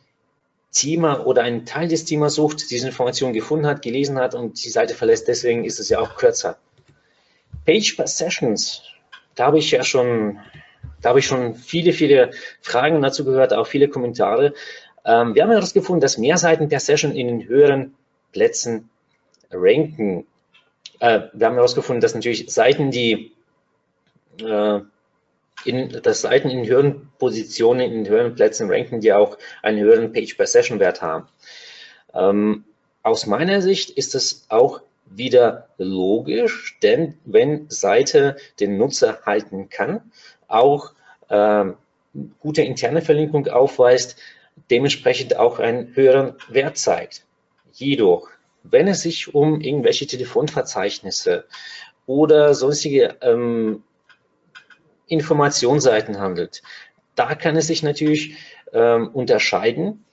[0.73, 4.71] Thema oder einen Teil des Themas sucht, diese Information gefunden hat, gelesen hat und die
[4.71, 6.59] Seite verlässt, deswegen ist es ja auch kürzer.
[7.67, 8.83] Page per Sessions,
[9.35, 10.39] da habe ich ja schon,
[11.03, 12.31] da habe ich schon viele, viele
[12.63, 14.55] Fragen dazu gehört, auch viele Kommentare.
[15.05, 17.95] Ähm, wir haben herausgefunden, dass mehr Seiten per Session in den höheren
[18.33, 18.89] Plätzen
[19.51, 20.27] ranken
[21.01, 23.33] äh, wir haben herausgefunden, dass natürlich Seiten, die
[24.41, 24.81] äh,
[25.65, 31.03] in, dass Seiten in höheren Positionen, in höheren Plätzen ranken, die auch einen höheren Page-per-Session-Wert
[31.03, 31.29] haben.
[32.15, 32.65] Ähm,
[33.03, 40.13] aus meiner Sicht ist es auch wieder logisch, denn wenn Seite den Nutzer halten kann,
[40.49, 40.93] auch
[41.29, 41.65] äh,
[42.41, 44.17] gute interne Verlinkung aufweist,
[44.71, 47.25] dementsprechend auch einen höheren Wert zeigt.
[47.73, 48.29] Jedoch
[48.71, 51.45] wenn es sich um irgendwelche Telefonverzeichnisse
[52.07, 53.83] oder sonstige ähm,
[55.07, 56.63] Informationsseiten handelt,
[57.15, 58.37] da kann es sich natürlich
[58.73, 60.05] ähm, unterscheiden.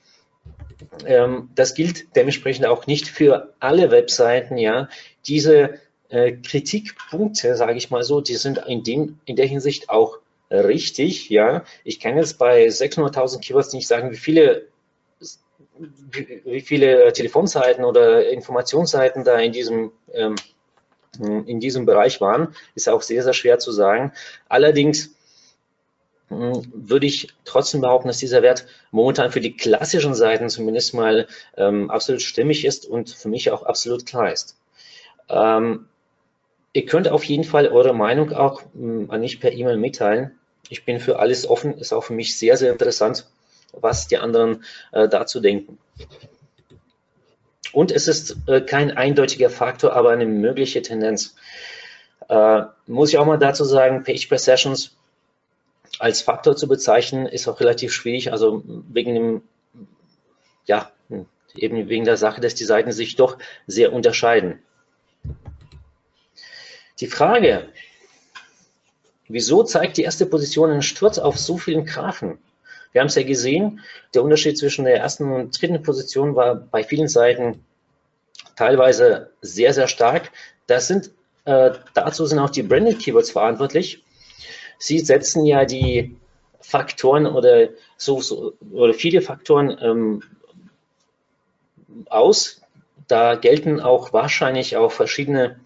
[1.05, 4.57] Ähm, das gilt dementsprechend auch nicht für alle Webseiten.
[4.57, 4.89] Ja,
[5.27, 5.79] diese
[6.09, 10.19] äh, Kritikpunkte, sage ich mal so, die sind in, dem, in der Hinsicht auch
[10.51, 11.29] richtig.
[11.29, 14.67] Ja, ich kann jetzt bei 600.000 Keywords nicht sagen, wie viele
[15.75, 20.35] wie viele Telefonseiten oder Informationsseiten da in diesem, ähm,
[21.19, 24.13] in diesem Bereich waren, ist auch sehr, sehr schwer zu sagen.
[24.49, 25.12] Allerdings
[26.73, 31.89] würde ich trotzdem behaupten, dass dieser Wert momentan für die klassischen Seiten zumindest mal ähm,
[31.89, 34.57] absolut stimmig ist und für mich auch absolut klar ist.
[35.29, 35.87] Ähm,
[36.73, 40.31] ihr könnt auf jeden Fall eure Meinung auch ähm, an mich per E-Mail mitteilen.
[40.69, 43.25] Ich bin für alles offen, ist auch für mich sehr, sehr interessant
[43.73, 45.77] was die anderen äh, dazu denken.
[47.71, 51.35] Und es ist äh, kein eindeutiger Faktor, aber eine mögliche Tendenz.
[52.29, 54.95] Äh, muss ich auch mal dazu sagen, Page per Sessions
[55.99, 59.41] als Faktor zu bezeichnen, ist auch relativ schwierig, also wegen dem,
[60.65, 60.91] ja,
[61.55, 64.59] eben wegen der Sache, dass die Seiten sich doch sehr unterscheiden.
[66.99, 67.69] Die Frage,
[69.27, 72.39] wieso zeigt die erste Position einen Sturz auf so vielen Graphen?
[72.91, 73.81] Wir haben es ja gesehen,
[74.13, 77.65] der Unterschied zwischen der ersten und dritten Position war bei vielen Seiten
[78.55, 80.31] teilweise sehr, sehr stark.
[80.67, 81.09] Das sind,
[81.45, 84.03] äh, dazu sind auch die Branded Keywords verantwortlich.
[84.83, 86.17] Sie setzen ja die
[86.59, 90.23] Faktoren oder so, so oder viele Faktoren ähm,
[92.09, 92.61] aus.
[93.07, 95.57] Da gelten auch wahrscheinlich auch verschiedene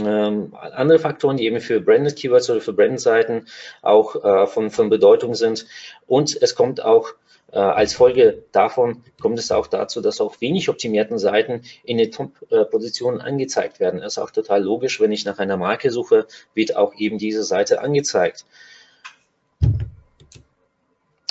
[0.00, 3.46] ähm, andere Faktoren, die eben für Branded Keywords oder für Branded Seiten
[3.82, 5.66] auch äh, von, von Bedeutung sind.
[6.06, 7.10] Und es kommt auch
[7.54, 12.10] äh, als Folge davon kommt es auch dazu, dass auch wenig optimierten Seiten in den
[12.10, 14.00] Top-Positionen angezeigt werden.
[14.00, 15.00] Das ist auch total logisch.
[15.00, 18.44] Wenn ich nach einer Marke suche, wird auch eben diese Seite angezeigt.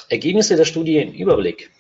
[0.08, 1.72] Ergebnisse der Studie im Überblick.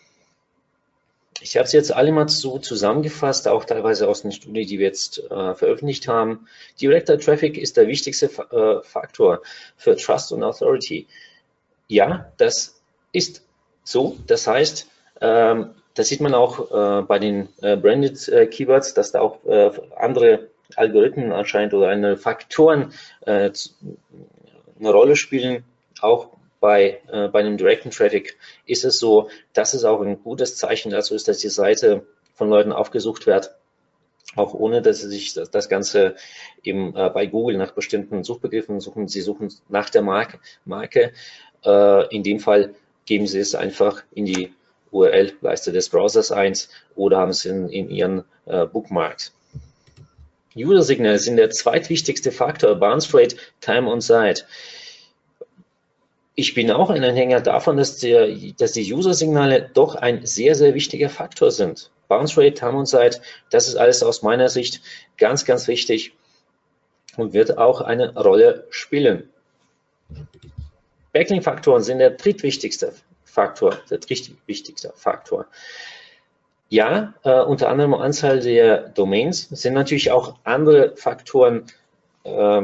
[1.39, 4.87] Ich habe es jetzt alle mal so zusammengefasst, auch teilweise aus den Studien, die wir
[4.87, 6.47] jetzt äh, veröffentlicht haben.
[6.81, 9.41] Director Traffic ist der wichtigste äh, Faktor
[9.77, 11.07] für Trust und Authority.
[11.87, 13.42] Ja, das ist
[13.83, 14.17] so.
[14.27, 14.89] Das heißt,
[15.21, 19.43] ähm, das sieht man auch äh, bei den äh, Branded äh, Keywords, dass da auch
[19.45, 22.93] äh, andere Algorithmen anscheinend oder andere Faktoren
[23.25, 23.51] eine
[24.81, 25.63] Rolle spielen,
[26.01, 26.29] auch
[26.63, 30.91] bei, äh, bei einem direkten Traffic ist es so, dass es auch ein gutes Zeichen
[30.91, 33.53] dazu ist, dass die Seite von Leuten aufgesucht wird,
[34.37, 36.15] auch ohne dass sie sich das, das Ganze
[36.63, 39.09] eben äh, bei Google nach bestimmten Suchbegriffen suchen.
[39.09, 40.39] Sie suchen nach der Marke.
[40.63, 41.11] Marke.
[41.65, 44.53] Äh, in dem Fall geben sie es einfach in die
[44.91, 46.53] URL-Leiste des Browsers ein
[46.95, 49.33] oder haben es in, in ihren äh, Bookmarks.
[50.55, 54.45] User Signals sind der zweitwichtigste Faktor, Bounce Rate, Time on Site
[56.35, 60.73] ich bin auch ein Anhänger davon, dass, der, dass die User-Signale doch ein sehr, sehr
[60.73, 61.91] wichtiger Faktor sind.
[62.07, 64.81] Bounce Rate, Time on Site, das ist alles aus meiner Sicht
[65.17, 66.13] ganz, ganz wichtig
[67.17, 69.29] und wird auch eine Rolle spielen.
[71.13, 75.45] Backlink-Faktoren sind der drittwichtigste Faktor, der drittwichtigste Faktor.
[76.69, 81.65] Ja, äh, unter anderem Anzahl der Domains sind natürlich auch andere Faktoren
[82.23, 82.61] äh,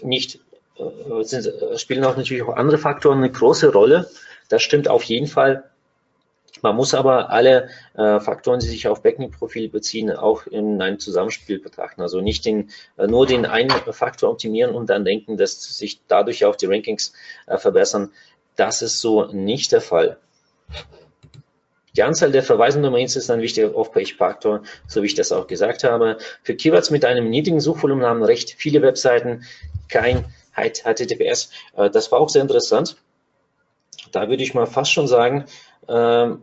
[0.00, 0.40] nicht
[0.76, 4.10] äh, sind, äh, spielen auch natürlich auch andere Faktoren eine große Rolle.
[4.48, 5.64] Das stimmt auf jeden Fall.
[6.60, 11.58] Man muss aber alle äh, Faktoren, die sich auf Backlink-Profil beziehen, auch in einem Zusammenspiel
[11.58, 12.02] betrachten.
[12.02, 16.44] Also nicht den, äh, nur den einen Faktor optimieren und dann denken, dass sich dadurch
[16.44, 17.14] auch die Rankings
[17.46, 18.10] äh, verbessern.
[18.56, 20.18] Das ist so nicht der Fall.
[21.96, 25.84] Die Anzahl der verweisenden Domains ist ein wichtiger Off-Page-Faktor, so wie ich das auch gesagt
[25.84, 26.16] habe.
[26.42, 29.44] Für Keywords mit einem niedrigen Suchvolumen haben recht viele Webseiten
[29.88, 31.50] kein HTTPS.
[31.76, 32.96] Äh, das war auch sehr interessant.
[34.10, 35.44] Da würde ich mal fast schon sagen,
[35.88, 36.42] ähm,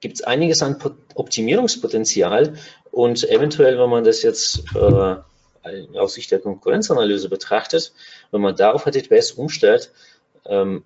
[0.00, 0.76] gibt es einiges an
[1.14, 2.54] Optimierungspotenzial
[2.90, 5.16] und eventuell, wenn man das jetzt äh,
[5.98, 7.92] aus Sicht der Konkurrenzanalyse betrachtet,
[8.30, 9.92] wenn man da auf HTTPS umstellt,
[10.46, 10.84] ähm,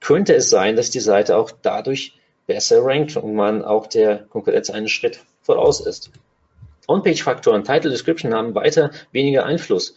[0.00, 2.14] könnte es sein, dass die Seite auch dadurch
[2.46, 6.10] besser rankt und man auch der Konkurrenz einen Schritt voraus ist.
[6.88, 9.94] On-Page-Faktoren, Title, Description haben weiter weniger Einfluss.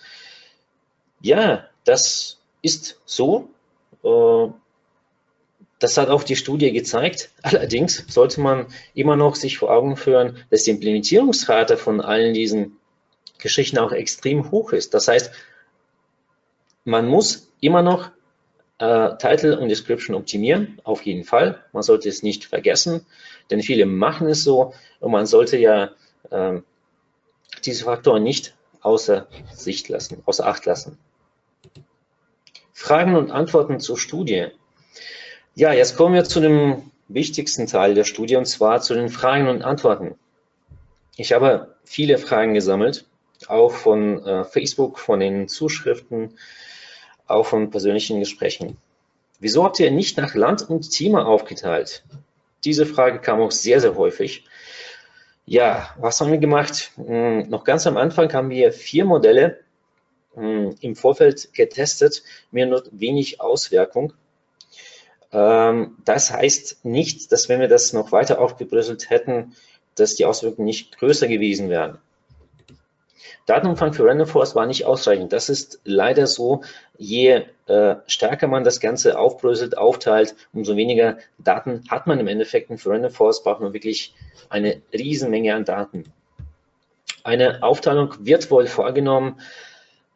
[1.21, 3.49] Ja, das ist so.
[4.03, 4.49] Äh,
[5.83, 7.29] das hat auch die Studie gezeigt.
[7.41, 12.77] Allerdings sollte man immer noch sich vor Augen führen, dass die Implementierungsrate von allen diesen
[13.37, 14.93] Geschichten auch extrem hoch ist.
[14.93, 15.33] Das heißt,
[16.85, 18.11] man muss immer noch
[18.77, 21.61] äh, Title und Description optimieren, auf jeden Fall.
[21.73, 23.05] Man sollte es nicht vergessen,
[23.51, 25.91] denn viele machen es so und man sollte ja
[26.29, 26.61] äh,
[27.65, 30.97] diese Faktoren nicht außer Sicht lassen, außer Acht lassen.
[32.71, 34.47] Fragen und Antworten zur Studie.
[35.55, 39.47] Ja, jetzt kommen wir zu dem wichtigsten Teil der Studie und zwar zu den Fragen
[39.47, 40.15] und Antworten.
[41.15, 43.05] Ich habe viele Fragen gesammelt,
[43.47, 46.39] auch von äh, Facebook, von den Zuschriften,
[47.27, 48.77] auch von persönlichen Gesprächen.
[49.39, 52.03] Wieso habt ihr nicht nach Land und Thema aufgeteilt?
[52.63, 54.45] Diese Frage kam auch sehr, sehr häufig.
[55.45, 56.93] Ja, was haben wir gemacht?
[56.95, 59.59] Hm, noch ganz am Anfang haben wir vier Modelle
[60.33, 64.13] hm, im Vorfeld getestet, mir nur wenig Auswirkung.
[65.33, 69.55] Ähm, das heißt nicht, dass wenn wir das noch weiter aufgebröselt hätten,
[69.95, 71.97] dass die Auswirkungen nicht größer gewesen wären.
[73.45, 75.33] Datenumfang für Random Forest war nicht ausreichend.
[75.33, 76.61] Das ist leider so.
[76.97, 82.69] Je äh, stärker man das Ganze aufbröselt, aufteilt, umso weniger Daten hat man im Endeffekt.
[82.69, 84.13] Und für Random Forest braucht man wirklich
[84.49, 86.05] eine Riesenmenge an Daten.
[87.23, 89.41] Eine Aufteilung wird wohl vorgenommen.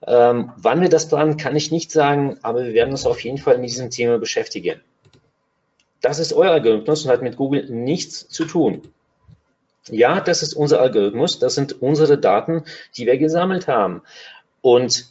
[0.06, 3.40] Ähm, wann wir das planen, kann ich nicht sagen, aber wir werden uns auf jeden
[3.40, 4.80] Fall mit diesem Thema beschäftigen.
[6.02, 8.82] Das ist euer Algorithmus und hat mit Google nichts zu tun.
[9.90, 12.64] Ja, das ist unser Algorithmus, das sind unsere Daten,
[12.96, 14.02] die wir gesammelt haben.
[14.62, 15.06] Und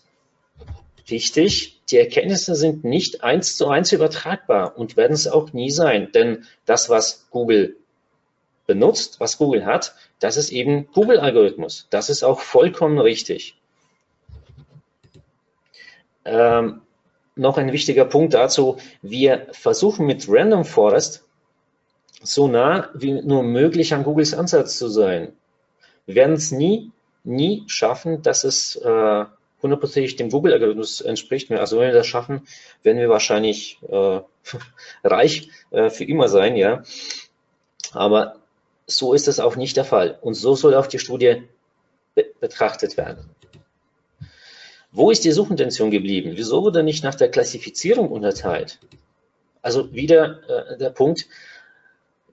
[1.06, 6.10] wichtig, die Erkenntnisse sind nicht eins zu eins übertragbar und werden es auch nie sein,
[6.12, 7.76] denn das, was Google
[8.66, 11.86] benutzt, was Google hat, das ist eben Google-Algorithmus.
[11.90, 13.56] Das ist auch vollkommen richtig.
[16.24, 16.82] Ähm,
[17.36, 18.78] noch ein wichtiger Punkt dazu.
[19.02, 21.24] Wir versuchen mit Random Forest
[22.22, 25.32] so nah wie nur möglich an Googles Ansatz zu sein.
[26.06, 26.90] Wir werden es nie,
[27.24, 29.24] nie schaffen, dass es äh,
[29.62, 31.50] hundertprozentig dem Google-Algorithmus entspricht.
[31.50, 32.46] Also wenn wir das schaffen,
[32.82, 34.20] werden wir wahrscheinlich äh,
[35.04, 36.82] reich äh, für immer sein, ja.
[37.92, 38.36] Aber
[38.86, 40.18] so ist es auch nicht der Fall.
[40.20, 41.42] Und so soll auch die Studie
[42.14, 43.35] be betrachtet werden.
[44.96, 46.32] Wo ist die Suchintention geblieben?
[46.36, 48.78] Wieso wurde nicht nach der Klassifizierung unterteilt?
[49.60, 51.26] Also wieder äh, der Punkt,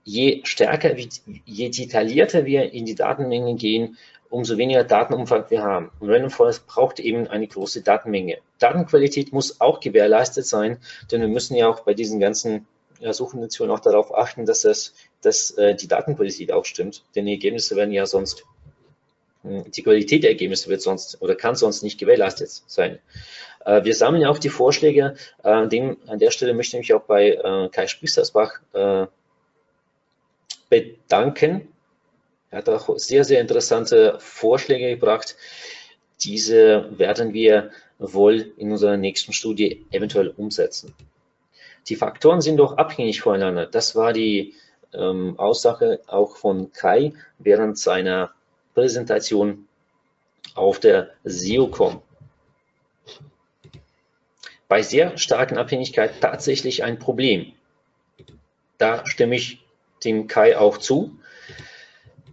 [0.05, 3.97] je stärker, je detaillierter wir in die Datenmengen gehen,
[4.29, 5.91] umso weniger Datenumfang wir haben.
[5.99, 8.37] Und Random Forest braucht eben eine große Datenmenge.
[8.59, 10.77] Datenqualität muss auch gewährleistet sein,
[11.11, 12.65] denn wir müssen ja auch bei diesen ganzen
[13.01, 17.03] ja, Suchfunktionen auch darauf achten, dass, das, dass äh, die Datenqualität auch stimmt.
[17.13, 18.45] Denn die Ergebnisse werden ja sonst,
[19.43, 22.99] die Qualität der Ergebnisse wird sonst oder kann sonst nicht gewährleistet sein.
[23.65, 25.15] Äh, wir sammeln auch die Vorschläge.
[25.43, 29.07] Äh, dem, an der Stelle möchte ich mich auch bei äh, Kai Spriestersbach äh,
[30.69, 31.67] bedanken.
[32.51, 35.35] Er hat auch sehr, sehr interessante Vorschläge gebracht.
[36.23, 40.93] Diese werden wir wohl in unserer nächsten Studie eventuell umsetzen.
[41.89, 43.65] Die Faktoren sind doch abhängig voneinander.
[43.65, 44.53] Das war die
[44.93, 48.31] ähm, Aussage auch von Kai während seiner
[48.73, 49.67] Präsentation
[50.55, 52.01] auf der SEOCom.
[54.67, 57.53] Bei sehr starken Abhängigkeit tatsächlich ein Problem.
[58.77, 59.63] Da stimme ich
[60.03, 61.17] dem Kai auch zu.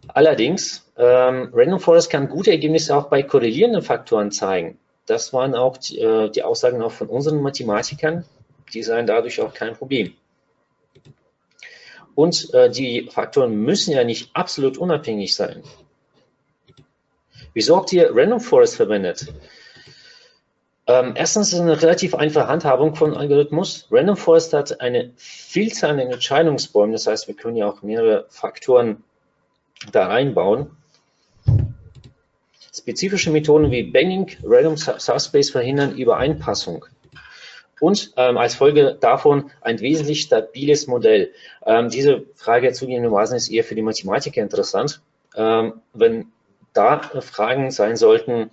[0.09, 4.79] Allerdings, ähm, Random Forest kann gute Ergebnisse auch bei korrelierenden Faktoren zeigen.
[5.07, 8.25] Das waren auch die, äh, die Aussagen auch von unseren Mathematikern.
[8.73, 10.15] Die seien dadurch auch kein Problem.
[12.15, 15.63] Und äh, die Faktoren müssen ja nicht absolut unabhängig sein.
[17.55, 19.33] Wieso habt ihr Random Forest verwendet?
[20.87, 23.87] Ähm, erstens ist es eine relativ einfache Handhabung von Algorithmus.
[23.91, 29.05] Random Forest hat eine Vielzahl an Entscheidungsbäumen, das heißt, wir können ja auch mehrere Faktoren
[29.93, 30.77] da reinbauen.
[32.73, 36.87] Spezifische Methoden wie Banging, Random Subspace verhindern Übereinpassung.
[37.81, 41.33] Und ähm, als Folge davon ein wesentlich stabiles Modell.
[41.65, 45.01] Ähm, diese Frage zugegebenermaßen ist eher für die Mathematiker interessant.
[45.35, 46.33] Ähm, wenn
[46.73, 48.51] da Fragen sein sollten,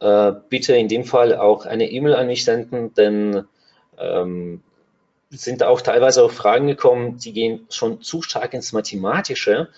[0.00, 3.44] äh, bitte in dem Fall auch eine E-Mail an mich senden, denn
[3.98, 4.62] ähm,
[5.30, 9.68] sind auch teilweise auch Fragen gekommen, die gehen schon zu stark ins Mathematische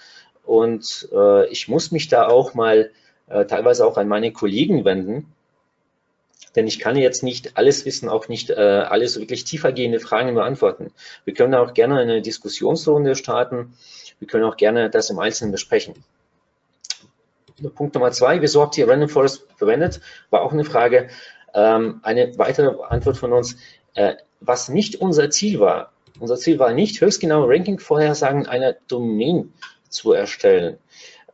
[0.44, 2.90] und äh, ich muss mich da auch mal
[3.28, 5.32] äh, teilweise auch an meine Kollegen wenden,
[6.54, 10.92] denn ich kann jetzt nicht alles wissen, auch nicht äh, alles wirklich tiefergehende Fragen beantworten.
[11.24, 13.74] Wir können auch gerne eine Diskussionsrunde starten.
[14.18, 15.94] Wir können auch gerne das im Einzelnen besprechen.
[17.70, 20.00] Punkt Nummer zwei, wieso habt ihr Random Forest verwendet?
[20.30, 21.08] War auch eine Frage.
[21.54, 23.56] Ähm, eine weitere Antwort von uns,
[23.94, 25.92] äh, was nicht unser Ziel war.
[26.18, 29.52] Unser Ziel war nicht, höchstgenaue Ranking-Vorhersagen einer Domain
[29.88, 30.78] zu erstellen.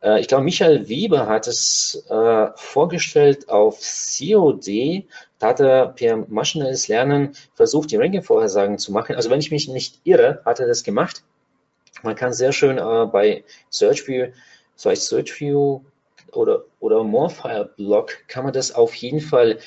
[0.01, 5.05] Äh, ich glaube, Michael Weber hat es äh, vorgestellt auf COD.
[5.39, 9.15] Da hat er per maschinelles Lernen versucht, die Ranking-Vorhersagen zu machen.
[9.15, 11.23] Also wenn ich mich nicht irre, hat er das gemacht.
[12.03, 14.31] Man kann sehr schön äh, bei SearchView,
[14.75, 15.81] so heißt SearchView
[16.33, 19.59] oder, oder Morfire-Blog kann man das auf jeden Fall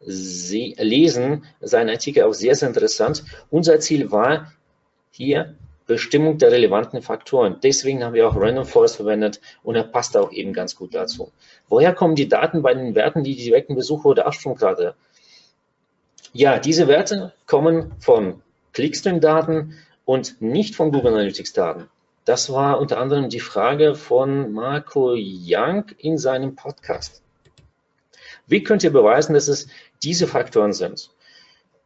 [0.00, 1.44] lesen.
[1.60, 3.24] Sein Artikel auch sehr, sehr interessant.
[3.50, 4.52] Unser Ziel war
[5.10, 5.56] hier
[5.86, 7.56] Bestimmung der relevanten Faktoren.
[7.62, 11.32] Deswegen haben wir auch Random Forest verwendet und er passt auch eben ganz gut dazu.
[11.68, 14.94] Woher kommen die Daten bei den Werten, die direkten Besucher oder Absprungrate?
[16.34, 18.42] Ja, diese Werte kommen von
[18.74, 21.88] Clickstream-Daten und nicht von Google Analytics-Daten.
[22.28, 27.22] Das war unter anderem die Frage von Marco Young in seinem Podcast.
[28.46, 29.68] Wie könnt ihr beweisen, dass es
[30.02, 31.10] diese Faktoren sind?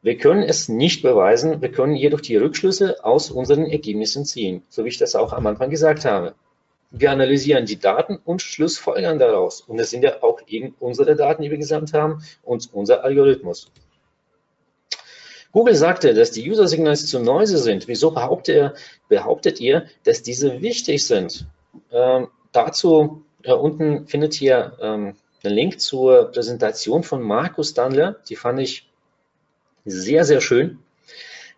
[0.02, 4.84] Wir können es nicht beweisen, wir können jedoch die Rückschlüsse aus unseren Ergebnissen ziehen, so
[4.84, 6.34] wie ich das auch am Anfang gesagt habe.
[6.90, 9.60] Wir analysieren die Daten und schlussfolgern daraus.
[9.60, 13.70] Und das sind ja auch eben unsere Daten, die wir gesammelt haben und unser Algorithmus.
[15.52, 17.86] Google sagte, dass die User Signals zu Noise sind.
[17.86, 18.74] Wieso behauptet ihr,
[19.08, 21.46] behauptet ihr dass diese wichtig sind?
[21.90, 28.16] Ähm, dazu äh, unten findet ihr ähm, einen Link zur Präsentation von Markus Dandler.
[28.28, 28.88] Die fand ich
[29.84, 30.78] sehr, sehr schön.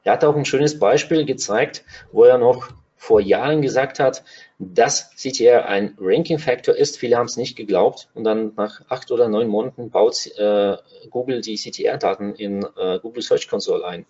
[0.03, 4.25] Er hat auch ein schönes Beispiel gezeigt, wo er noch vor Jahren gesagt hat,
[4.59, 6.99] dass CTR ein Ranking-Factor ist.
[6.99, 10.77] Viele haben es nicht geglaubt und dann nach acht oder neun Monaten baut äh,
[11.11, 14.07] Google die CTR-Daten in äh, Google Search Console ein.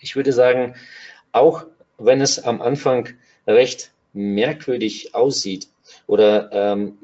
[0.00, 0.74] Ich würde sagen,
[1.30, 1.66] auch
[1.98, 3.10] wenn es am Anfang
[3.46, 5.68] recht merkwürdig aussieht
[6.06, 6.98] oder ähm,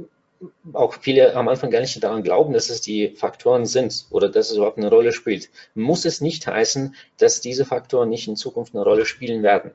[0.72, 4.50] auch viele am Anfang gar nicht daran glauben, dass es die Faktoren sind oder dass
[4.50, 8.74] es überhaupt eine Rolle spielt, muss es nicht heißen, dass diese Faktoren nicht in Zukunft
[8.74, 9.72] eine Rolle spielen werden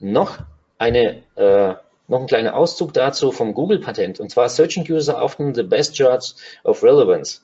[0.00, 0.38] noch
[0.78, 1.74] eine äh,
[2.08, 6.32] noch ein kleiner Auszug dazu vom Google-Patent, und zwar Searching User often the best judge
[6.64, 7.42] of relevance.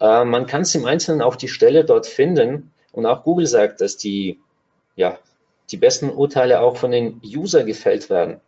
[0.00, 3.82] Äh, man kann es im Einzelnen auch die Stelle dort finden, und auch Google sagt,
[3.82, 4.40] dass die,
[4.96, 5.18] ja,
[5.70, 8.40] die besten Urteile auch von den User gefällt werden.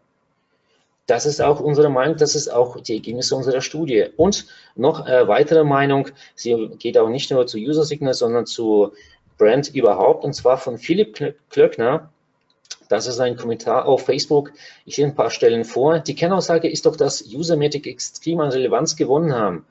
[1.07, 4.07] Das ist auch unsere Meinung, das ist auch die Ergebnisse unserer Studie.
[4.17, 8.93] Und noch äh, weitere Meinung, sie geht auch nicht nur zu User Signal, sondern zu
[9.37, 12.11] Brand überhaupt, und zwar von Philipp Klöckner,
[12.89, 14.53] Das ist ein Kommentar auf Facebook.
[14.87, 15.99] Ich lese ein paar Stellen vor.
[16.01, 19.67] Die Kernaussage ist doch, dass Usermatic extrem an Relevanz gewonnen haben.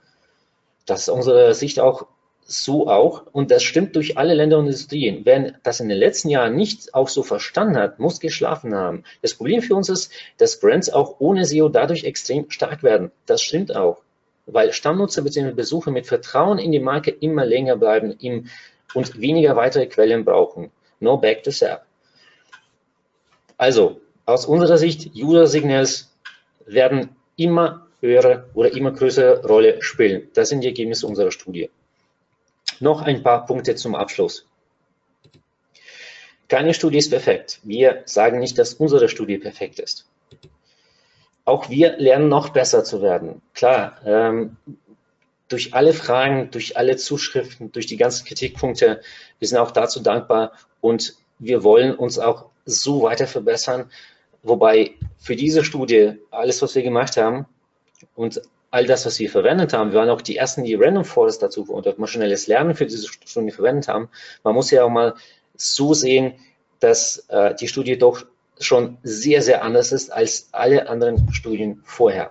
[0.86, 2.06] Das ist unserer Sicht auch
[2.46, 3.24] so auch.
[3.32, 5.22] Und das stimmt durch alle Länder und Industrien.
[5.26, 9.04] Wer das in den letzten Jahren nicht auch so verstanden hat, muss geschlafen haben.
[9.22, 13.12] Das Problem für uns ist, dass Brands auch ohne SEO dadurch extrem stark werden.
[13.26, 14.02] Das stimmt auch.
[14.46, 15.52] Weil Stammnutzer bzw.
[15.52, 18.16] Besucher mit Vertrauen in die Marke immer länger bleiben
[18.94, 20.72] und weniger weitere Quellen brauchen.
[21.00, 21.87] No back to SERP.
[23.58, 26.12] Also, aus unserer Sicht, User Signals
[26.66, 30.30] werden immer höhere oder immer größere Rolle spielen.
[30.34, 31.70] Das sind die Ergebnisse unserer Studie.
[32.80, 34.46] Noch ein paar Punkte zum Abschluss.
[36.48, 37.60] Keine Studie ist perfekt.
[37.64, 40.08] Wir sagen nicht, dass unsere Studie perfekt ist.
[41.44, 43.42] Auch wir lernen noch besser zu werden.
[43.54, 44.58] Klar, ähm,
[45.48, 49.02] durch alle Fragen, durch alle Zuschriften, durch die ganzen Kritikpunkte,
[49.40, 50.52] wir sind auch dazu dankbar
[50.82, 53.90] und wir wollen uns auch so weiter verbessern.
[54.44, 57.48] Wobei für diese Studie alles, was wir gemacht haben
[58.14, 61.42] und all das, was wir verwendet haben, wir waren auch die ersten, die Random Forest
[61.42, 64.10] dazu und maschinelles Lernen für diese Studie verwendet haben.
[64.44, 65.16] Man muss ja auch mal
[65.56, 66.34] so sehen,
[66.80, 68.26] dass äh, die Studie doch
[68.60, 72.30] schon sehr, sehr anders ist als alle anderen Studien vorher.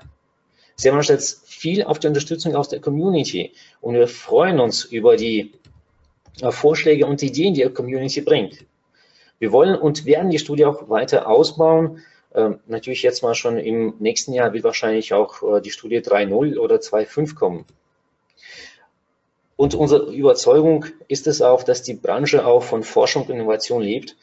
[0.77, 5.17] Sie haben jetzt viel auf die Unterstützung aus der Community und wir freuen uns über
[5.17, 5.53] die
[6.43, 8.65] äh, Vorschläge und Ideen, die die Community bringt.
[9.39, 12.03] Wir wollen und werden die Studie auch weiter ausbauen.
[12.35, 16.59] Ähm, natürlich jetzt mal schon im nächsten Jahr wird wahrscheinlich auch äh, die Studie 3.0
[16.59, 17.65] oder 2.5 kommen.
[19.57, 24.17] Und unsere Überzeugung ist es auch, dass die Branche auch von Forschung und Innovation lebt.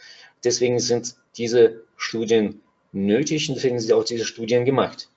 [0.44, 2.62] Deswegen sind diese Studien
[2.92, 5.10] nötig und deswegen sind auch diese Studien gemacht.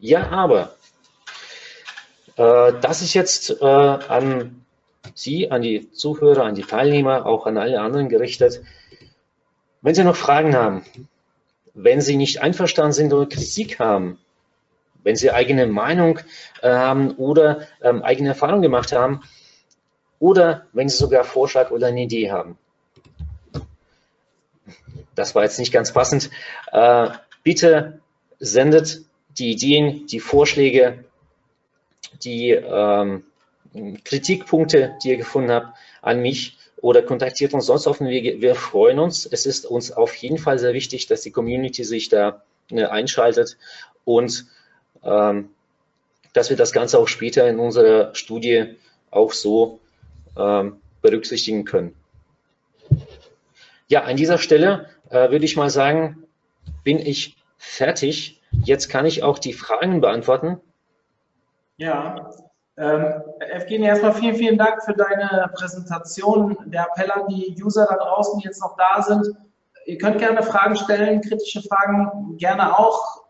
[0.00, 0.74] Ja, aber
[2.36, 4.63] äh, das ist jetzt äh, an
[5.14, 8.62] Sie, an die Zuhörer, an die Teilnehmer, auch an alle anderen gerichtet.
[9.82, 10.84] Wenn Sie noch Fragen haben,
[11.74, 14.18] wenn Sie nicht einverstanden sind oder Kritik haben,
[15.02, 16.20] wenn Sie eigene Meinung
[16.62, 19.22] äh, haben oder ähm, eigene Erfahrungen gemacht haben
[20.18, 22.56] oder wenn Sie sogar Vorschlag oder eine Idee haben.
[25.14, 26.30] Das war jetzt nicht ganz passend.
[26.72, 27.10] Äh,
[27.42, 28.00] bitte
[28.38, 29.02] sendet
[29.38, 31.04] die Ideen, die Vorschläge,
[32.22, 33.24] die ähm,
[34.04, 38.40] Kritikpunkte, die ihr gefunden habt, an mich oder kontaktiert uns sonst auf den Wege.
[38.40, 39.26] Wir freuen uns.
[39.26, 43.56] Es ist uns auf jeden Fall sehr wichtig, dass die Community sich da äh, einschaltet
[44.04, 44.46] und
[45.02, 45.50] ähm,
[46.32, 48.76] dass wir das Ganze auch später in unserer Studie
[49.10, 49.80] auch so
[50.36, 51.94] ähm, berücksichtigen können.
[53.88, 56.24] Ja, an dieser Stelle äh, würde ich mal sagen,
[56.82, 58.40] bin ich fertig.
[58.64, 60.60] Jetzt kann ich auch die Fragen beantworten.
[61.76, 62.30] Ja,
[62.76, 66.56] ähm, Evgeny, erstmal vielen, vielen Dank für deine Präsentation.
[66.66, 69.28] Der Appell an die User da draußen, die jetzt noch da sind.
[69.86, 73.22] Ihr könnt gerne Fragen stellen, kritische Fragen gerne auch.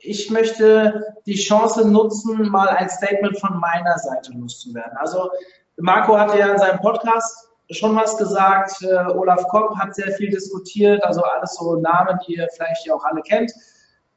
[0.00, 4.96] Ich möchte die Chance nutzen, mal ein Statement von meiner Seite loszuwerden.
[4.98, 5.30] Also
[5.76, 8.80] Marco hatte ja in seinem Podcast schon was gesagt.
[8.82, 13.02] Äh, Olaf Kopp hat sehr viel diskutiert, also alles so Namen, die ihr vielleicht auch
[13.04, 13.52] alle kennt.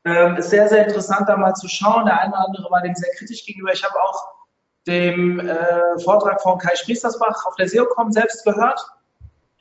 [0.05, 2.05] Ähm, ist sehr, sehr interessant, da mal zu schauen.
[2.05, 3.73] Der eine oder andere war dem sehr kritisch gegenüber.
[3.73, 4.36] Ich habe auch
[4.87, 8.79] dem äh, Vortrag von Kai Spriestersbach auf der SEOCom selbst gehört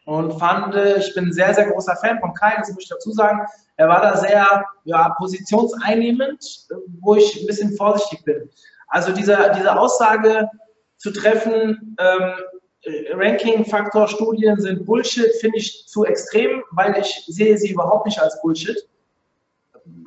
[0.06, 3.10] und fand, ich bin ein sehr, sehr großer Fan von Kai, das muss ich dazu
[3.10, 3.40] sagen.
[3.76, 6.68] Er war da sehr ja, positionseinnehmend,
[7.00, 8.48] wo ich ein bisschen vorsichtig bin.
[8.88, 10.48] Also diese, diese Aussage
[10.96, 12.34] zu treffen, ähm,
[13.14, 18.76] Ranking-Faktor-Studien sind Bullshit, finde ich zu extrem, weil ich sehe sie überhaupt nicht als Bullshit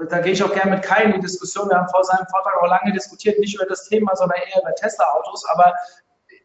[0.09, 1.69] da gehe ich auch gerne mit Kai in die Diskussion.
[1.69, 4.73] Wir haben vor seinem Vortrag auch lange diskutiert, nicht über das Thema, sondern eher über
[4.75, 5.45] Tesla-Autos.
[5.53, 5.73] Aber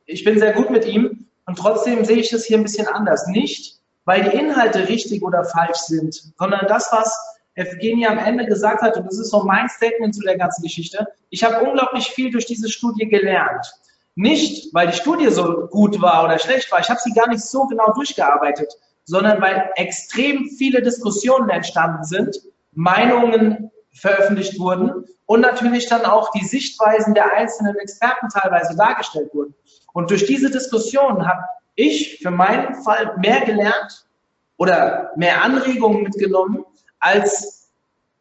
[0.07, 3.26] ich bin sehr gut mit ihm und trotzdem sehe ich das hier ein bisschen anders.
[3.26, 7.16] Nicht, weil die Inhalte richtig oder falsch sind, sondern das, was
[7.55, 11.07] Evgenia am Ende gesagt hat, und das ist so mein Statement zu der ganzen Geschichte.
[11.30, 13.72] Ich habe unglaublich viel durch diese Studie gelernt.
[14.16, 17.43] Nicht, weil die Studie so gut war oder schlecht war, ich habe sie gar nicht
[17.43, 18.72] so genau durchgearbeitet,
[19.05, 22.37] sondern weil extrem viele Diskussionen entstanden sind
[22.75, 29.55] Meinungen veröffentlicht wurden und natürlich dann auch die Sichtweisen der einzelnen Experten teilweise dargestellt wurden.
[29.93, 31.45] Und durch diese Diskussion habe
[31.77, 34.07] ich für meinen Fall mehr gelernt
[34.57, 36.64] oder mehr Anregungen mitgenommen
[36.99, 37.70] als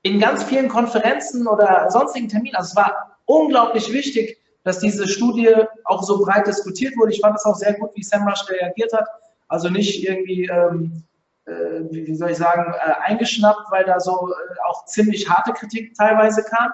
[0.01, 2.55] in ganz vielen Konferenzen oder sonstigen Terminen.
[2.55, 5.53] Also es war unglaublich wichtig, dass diese Studie
[5.85, 7.11] auch so breit diskutiert wurde.
[7.11, 9.07] Ich fand es auch sehr gut, wie SEMrush reagiert hat.
[9.47, 11.12] Also nicht irgendwie ähm, äh,
[11.45, 16.43] wie soll ich sagen, äh, eingeschnappt, weil da so äh, auch ziemlich harte Kritik teilweise
[16.43, 16.71] kam.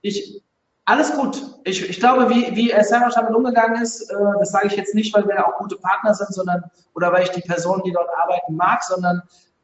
[0.00, 0.42] Ich,
[0.84, 1.42] alles gut.
[1.64, 4.08] Ich, ich glaube, wie, wie Sandwich damit umgegangen ist,
[4.38, 6.62] das sage ich jetzt nicht, weil wir auch gute Partner sind, sondern
[6.94, 9.20] oder weil ich die Personen, die dort arbeiten, mag, sondern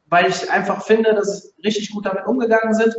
[0.07, 2.95] weil ich einfach finde, dass sie richtig gut damit umgegangen sind.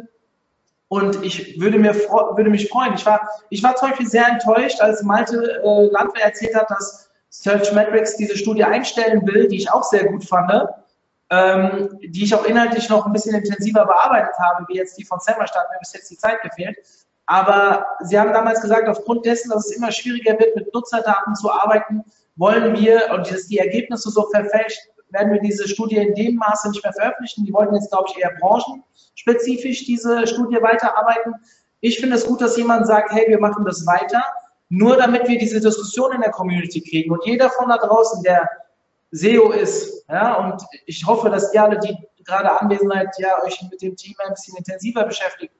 [0.88, 2.94] Und ich würde, mir, würde mich freuen.
[2.94, 7.11] Ich war, ich war zum Beispiel sehr enttäuscht, als Malte äh, Landwehr erzählt hat, dass
[7.30, 10.68] Search Metrics diese Studie einstellen will, die ich auch sehr gut fand,
[11.30, 15.18] ähm, die ich auch inhaltlich noch ein bisschen intensiver bearbeitet habe, wie jetzt die von
[15.20, 16.76] Semmerstadt, mir bis jetzt die Zeit gefehlt.
[17.26, 21.50] Aber Sie haben damals gesagt, aufgrund dessen, dass es immer schwieriger wird, mit Nutzerdaten zu
[21.50, 22.04] arbeiten,
[22.36, 26.70] wollen wir, und dass die Ergebnisse so verfälscht, werden wir diese Studie in dem Maße
[26.70, 27.44] nicht mehr veröffentlichen.
[27.46, 31.34] Die wollten jetzt, glaube ich, eher branchenspezifisch diese Studie weiterarbeiten.
[31.80, 34.22] Ich finde es gut, dass jemand sagt, hey, wir machen das weiter,
[34.68, 37.12] nur damit wir diese Diskussion in der Community kriegen.
[37.12, 38.48] Und jeder von da draußen, der
[39.14, 43.62] SEO ist, ja, und ich hoffe, dass ihr alle, die gerade anwesend seid, ja, euch
[43.70, 45.54] mit dem Thema ein bisschen intensiver beschäftigt,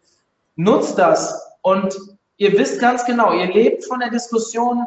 [0.57, 1.97] nutzt das und
[2.37, 4.85] ihr wisst ganz genau, ihr lebt von der Diskussion.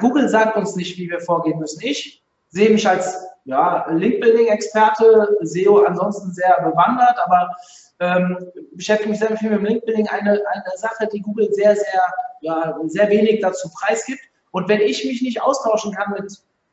[0.00, 1.80] Google sagt uns nicht, wie wir vorgehen müssen.
[1.82, 7.48] Ich sehe mich als ja, Link-Building-Experte, SEO ansonsten sehr bewandert, aber
[7.98, 12.02] ähm, beschäftige mich sehr viel mit dem Link-Building, eine, eine Sache, die Google sehr, sehr,
[12.40, 14.20] ja, sehr wenig dazu preisgibt.
[14.50, 16.30] Und wenn ich mich nicht austauschen kann mit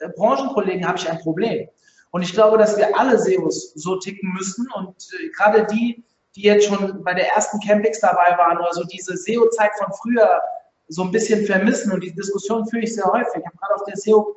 [0.07, 1.67] Branchenkollegen, habe ich ein Problem.
[2.11, 6.03] Und ich glaube, dass wir alle SEOs so ticken müssen und äh, gerade die,
[6.35, 10.41] die jetzt schon bei der ersten Campix dabei waren oder so diese SEO-Zeit von früher
[10.87, 13.35] so ein bisschen vermissen und die Diskussion führe ich sehr häufig.
[13.35, 14.35] Ich habe gerade auf der SEO,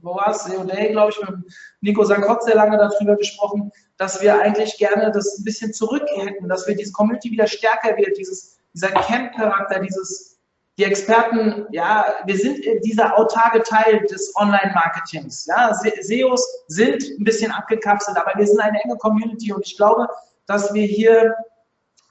[0.00, 1.38] wo war es, SEO Day, glaube ich, mit
[1.82, 6.48] Nico Sankot sehr lange darüber gesprochen, dass wir eigentlich gerne das ein bisschen zurück hätten,
[6.48, 10.35] dass wir diese Community wieder stärker wird, dieses, dieser Camp-Charakter, dieses,
[10.78, 15.46] die Experten, ja, wir sind dieser autarke Teil des Online-Marketings.
[15.46, 20.06] Ja, SEOs sind ein bisschen abgekapselt, aber wir sind eine enge Community und ich glaube,
[20.46, 21.34] dass wir hier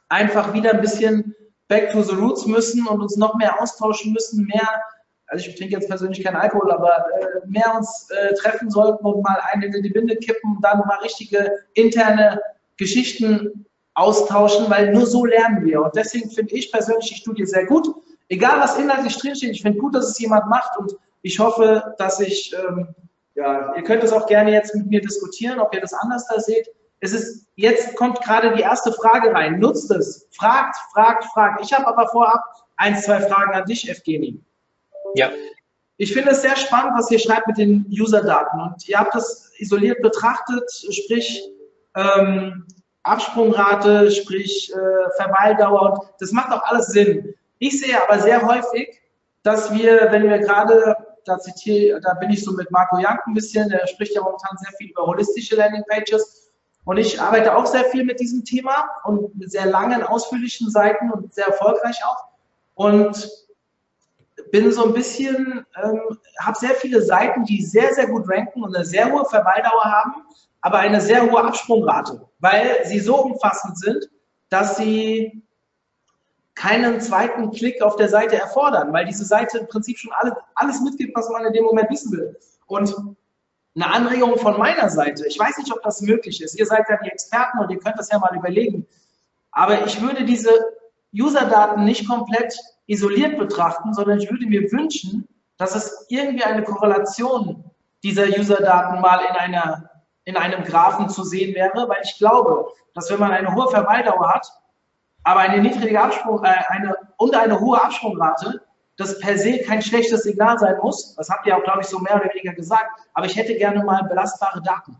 [0.09, 1.36] einfach wieder ein bisschen
[1.68, 4.82] back to the roots müssen und uns noch mehr austauschen müssen, mehr,
[5.28, 9.24] also ich trinke jetzt persönlich keinen Alkohol, aber äh, mehr uns äh, treffen sollten und
[9.24, 12.41] mal eine in die Binde kippen und dann mal richtige interne
[12.78, 15.82] Geschichten austauschen, weil nur so lernen wir.
[15.82, 17.88] Und deswegen finde ich persönlich die Studie sehr gut.
[18.30, 22.19] Egal, was inhaltlich drinsteht, ich finde gut, dass es jemand macht und ich hoffe, dass
[22.19, 22.88] ich, ähm,
[23.36, 26.39] ja, ihr könnt es auch gerne jetzt mit mir diskutieren, ob ihr das anders da
[26.39, 26.67] seht
[26.99, 29.59] es ist, jetzt kommt gerade die erste Frage rein.
[29.59, 30.28] Nutzt es.
[30.32, 31.63] Fragt, fragt, fragt.
[31.63, 32.41] Ich habe aber vorab
[32.78, 34.41] ein, zwei Fragen an dich, Evgeny.
[35.15, 35.32] Ja.
[35.97, 38.59] Ich finde es sehr spannend, was ihr schreibt mit den User-Daten.
[38.59, 41.41] Und ihr habt das isoliert betrachtet, sprich
[41.95, 42.65] ähm,
[43.03, 45.93] Absprungrate, sprich äh, Verweildauer.
[45.93, 47.34] Und das macht auch alles Sinn.
[47.68, 49.01] Ich sehe aber sehr häufig,
[49.41, 50.95] dass wir, wenn wir gerade,
[51.26, 54.55] da zitiere, da bin ich so mit Marco Jank ein bisschen, der spricht ja momentan
[54.59, 56.51] sehr viel über holistische Landingpages.
[56.84, 61.09] Und ich arbeite auch sehr viel mit diesem Thema und mit sehr langen, ausführlichen Seiten
[61.09, 62.26] und sehr erfolgreich auch.
[62.76, 63.32] Und
[64.51, 66.01] bin so ein bisschen, ähm,
[66.39, 70.13] habe sehr viele Seiten, die sehr, sehr gut ranken und eine sehr hohe Verweildauer haben,
[70.61, 74.07] aber eine sehr hohe Absprungrate, weil sie so umfassend sind,
[74.49, 75.41] dass sie
[76.56, 80.82] keinen zweiten Klick auf der Seite erfordern, weil diese Seite im Prinzip schon alles, alles
[80.82, 82.38] mitgibt, was man in dem Moment wissen will.
[82.66, 82.95] Und
[83.76, 85.28] eine Anregung von meiner Seite.
[85.28, 86.58] Ich weiß nicht, ob das möglich ist.
[86.58, 88.88] Ihr seid ja die Experten und ihr könnt das ja mal überlegen.
[89.51, 90.49] Aber ich würde diese
[91.14, 95.28] User-Daten nicht komplett isoliert betrachten, sondern ich würde mir wünschen,
[95.58, 97.70] dass es irgendwie eine Korrelation
[98.03, 99.89] dieser User-Daten mal in, einer,
[100.24, 104.34] in einem Graphen zu sehen wäre, weil ich glaube, dass wenn man eine hohe Verweildauer
[104.34, 104.47] hat,
[105.26, 108.61] aber eine niedrige Absprung, äh, eine, und eine hohe Absprungrate,
[108.95, 111.15] das per se kein schlechtes Signal sein muss.
[111.15, 113.01] Das habt ihr auch, glaube ich, so mehr oder weniger gesagt.
[113.13, 114.95] Aber ich hätte gerne mal belastbare Daten.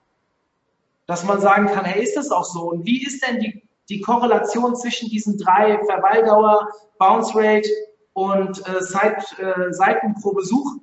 [1.06, 2.72] Dass man sagen kann, hey, ist das auch so?
[2.72, 6.68] Und wie ist denn die, die Korrelation zwischen diesen drei Verweildauer,
[6.98, 7.70] Bounce Rate
[8.14, 10.78] und äh, Zeit, äh, Seiten pro Besuch?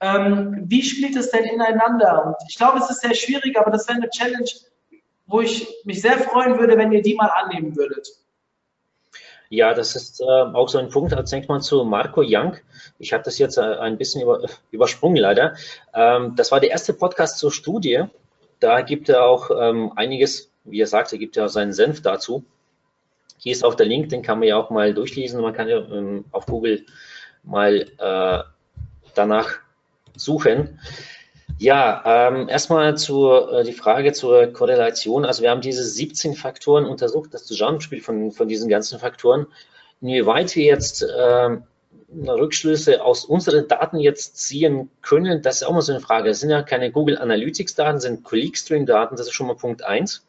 [0.00, 2.26] Ähm, wie spielt es denn ineinander?
[2.26, 4.50] Und ich glaube, es ist sehr schwierig, aber das wäre eine Challenge,
[5.26, 8.08] wo ich mich sehr freuen würde, wenn ihr die mal annehmen würdet.
[9.48, 11.14] Ja, das ist äh, auch so ein Punkt.
[11.14, 12.56] Als denkt man zu Marco Young.
[12.98, 14.40] Ich habe das jetzt äh, ein bisschen über,
[14.70, 15.54] übersprungen leider.
[15.94, 18.04] Ähm, das war der erste Podcast zur Studie.
[18.58, 22.44] Da gibt er auch ähm, einiges, wie er sagte, gibt er seinen Senf dazu.
[23.38, 25.40] Hier ist auch der Link, den kann man ja auch mal durchlesen.
[25.42, 26.86] Man kann ja ähm, auf Google
[27.42, 28.42] mal äh,
[29.14, 29.58] danach
[30.16, 30.80] suchen.
[31.58, 35.24] Ja, ähm, erstmal zur äh, die Frage zur Korrelation.
[35.24, 39.46] Also wir haben diese 17 Faktoren untersucht, das Zusammenspiel von, von diesen ganzen Faktoren.
[40.02, 41.62] Inwieweit wir jetzt ähm,
[42.10, 46.28] Rückschlüsse aus unseren Daten jetzt ziehen können, das ist auch mal so eine Frage.
[46.28, 49.82] Das sind ja keine Google Analytics Daten, sind Clickstream Daten, das ist schon mal Punkt
[49.82, 50.26] eins.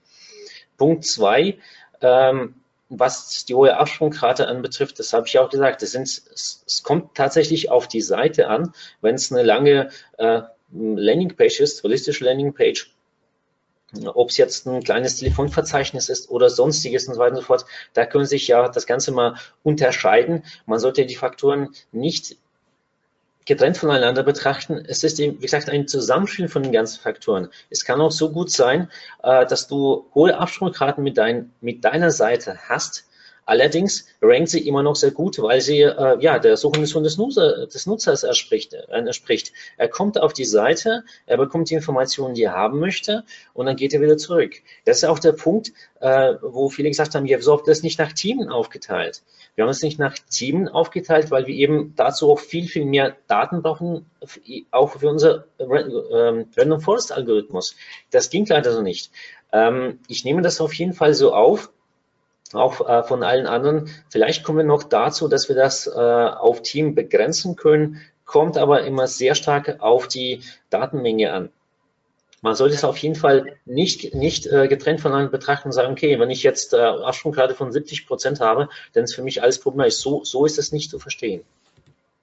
[0.77, 1.57] Punkt zwei,
[1.99, 2.55] ähm,
[2.87, 7.69] was die hohe Absprungrate anbetrifft, das habe ich auch gesagt, das sind, es kommt tatsächlich
[7.69, 8.71] auf die Seite an,
[9.01, 12.91] wenn es eine lange äh, Landingpage ist, holistische Landingpage,
[14.05, 17.65] ob es jetzt ein kleines Telefonverzeichnis ist oder sonstiges und so weiter und so fort,
[17.93, 20.43] da können sich ja das Ganze mal unterscheiden.
[20.65, 22.35] Man sollte die Faktoren nicht
[23.45, 24.83] getrennt voneinander betrachten.
[24.85, 27.47] Es ist, wie gesagt, ein Zusammenspiel von den ganzen Faktoren.
[27.69, 28.91] Es kann auch so gut sein,
[29.23, 33.06] äh, dass du hohe Absprungraten mit, dein, mit deiner Seite hast,
[33.47, 37.65] Allerdings rankt sie immer noch sehr gut, weil sie äh, ja der Suchmission des, Nutzer,
[37.65, 39.53] des Nutzers erspricht, äh, entspricht.
[39.77, 43.23] Er kommt auf die Seite, er bekommt die Informationen, die er haben möchte,
[43.53, 44.55] und dann geht er wieder zurück.
[44.83, 45.71] Das ist auch der Punkt,
[46.01, 49.23] äh, wo viele gesagt haben, ja, wieso habt ihr das nicht nach Teamen aufgeteilt?
[49.55, 53.15] Wir haben es nicht nach Teamen aufgeteilt, weil wir eben dazu auch viel, viel mehr
[53.27, 54.05] Daten brauchen,
[54.71, 57.77] auch für unser ähm, Random Forest Algorithmus.
[58.11, 59.09] Das ging leider so nicht.
[59.53, 61.71] Ähm, ich nehme das auf jeden Fall so auf
[62.53, 63.89] auch äh, von allen anderen.
[64.09, 68.83] Vielleicht kommen wir noch dazu, dass wir das äh, auf Team begrenzen können, kommt aber
[68.83, 71.49] immer sehr stark auf die Datenmenge an.
[72.41, 76.19] Man sollte es auf jeden Fall nicht, nicht äh, getrennt voneinander betrachten und sagen, okay,
[76.19, 79.95] wenn ich jetzt äh, Absprungrate von 70 Prozent habe, dann ist für mich alles problematisch.
[79.95, 81.43] So, so ist es nicht zu verstehen.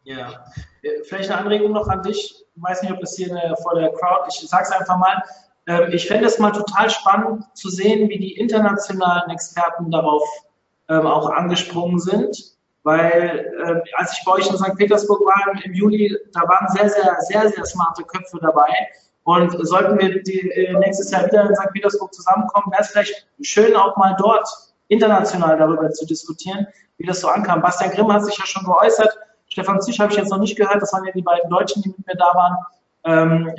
[0.05, 0.45] Ja,
[0.83, 2.45] äh, vielleicht eine Anregung noch an dich.
[2.55, 5.21] Ich weiß nicht, ob das hier eine, vor der Crowd, ich sage es einfach mal,
[5.67, 10.23] ähm, ich fände es mal total spannend zu sehen, wie die internationalen Experten darauf
[10.89, 12.55] ähm, auch angesprungen sind.
[12.83, 14.77] Weil äh, als ich bei euch in St.
[14.77, 18.69] Petersburg war im Juli, da waren sehr, sehr, sehr, sehr smarte Köpfe dabei.
[19.25, 21.73] Und sollten wir die, äh, nächstes Jahr wieder in St.
[21.73, 24.47] Petersburg zusammenkommen, wäre es vielleicht schön, auch mal dort
[24.89, 26.67] international darüber zu diskutieren,
[26.99, 27.63] wie das so ankam.
[27.63, 29.17] Bastian Grimm hat sich ja schon geäußert.
[29.49, 30.83] Stefan Zisch habe ich jetzt noch nicht gehört.
[30.83, 32.57] Das waren ja die beiden Deutschen, die mit mir da waren.
[33.05, 33.55] Ähm,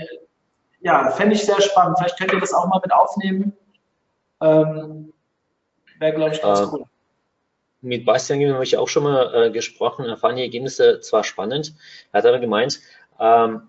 [0.86, 1.97] ja, fände ich sehr spannend.
[1.97, 3.53] Vielleicht könnt ihr das auch mal mit aufnehmen.
[4.39, 5.11] Ähm,
[5.97, 6.86] Wäre, glaube ich, ganz äh, cool.
[7.81, 10.05] Mit Bastian habe ich auch schon mal äh, gesprochen.
[10.05, 11.73] Er fand die Ergebnisse zwar spannend,
[12.11, 12.81] er hat aber gemeint,
[13.19, 13.63] ähm,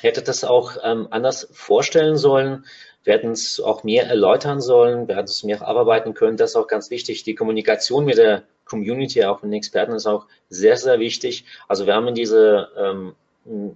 [0.00, 2.66] hätte das auch ähm, anders vorstellen sollen.
[3.02, 6.36] Wir hätten es auch mehr erläutern sollen, wir hätten es mehr abarbeiten können.
[6.36, 7.22] Das ist auch ganz wichtig.
[7.22, 11.46] Die Kommunikation mit der Community, auch mit den Experten, ist auch sehr, sehr wichtig.
[11.66, 13.14] Also wir haben in diese ähm,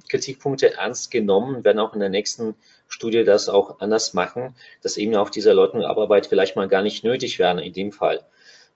[0.09, 2.55] Kritikpunkte ernst genommen, werden auch in der nächsten
[2.89, 7.39] Studie das auch anders machen, dass eben auch diese Erläuterungsarbeit vielleicht mal gar nicht nötig
[7.39, 8.25] wäre in dem Fall.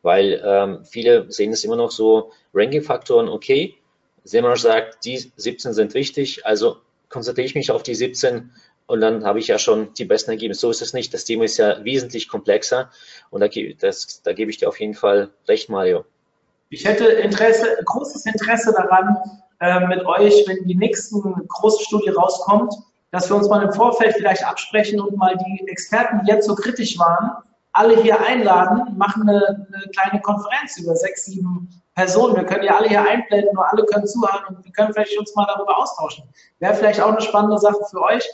[0.03, 3.77] Weil ähm, viele sehen es immer noch so, Ranking-Faktoren, okay,
[4.23, 6.79] Semmer sagt, die 17 sind wichtig, also
[7.09, 8.51] konzentriere ich mich auf die 17
[8.87, 10.61] und dann habe ich ja schon die besten Ergebnisse.
[10.61, 11.15] So ist es nicht.
[11.15, 12.91] Das Thema ist ja wesentlich komplexer
[13.31, 16.05] und da, das, da gebe ich dir auf jeden Fall recht, Mario.
[16.69, 19.17] Ich hätte Interesse, großes Interesse daran,
[19.65, 21.17] äh, mit euch, wenn die nächste
[21.49, 22.75] große Studie rauskommt,
[23.13, 26.55] dass wir uns mal im Vorfeld vielleicht absprechen und mal die Experten, die jetzt so
[26.55, 27.31] kritisch waren,
[27.73, 32.37] alle hier einladen, machen eine, eine kleine Konferenz über sechs, sieben Personen.
[32.37, 35.35] Wir können ja alle hier einblenden, nur alle können zuhören und wir können vielleicht uns
[35.35, 36.25] mal darüber austauschen.
[36.59, 38.29] Wäre vielleicht auch eine spannende Sache für euch,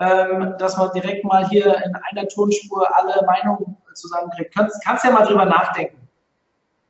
[0.00, 4.52] ähm, dass man direkt mal hier in einer Tonspur alle Meinungen zusammenkriegt.
[4.54, 6.01] Kannst, kannst ja mal drüber nachdenken.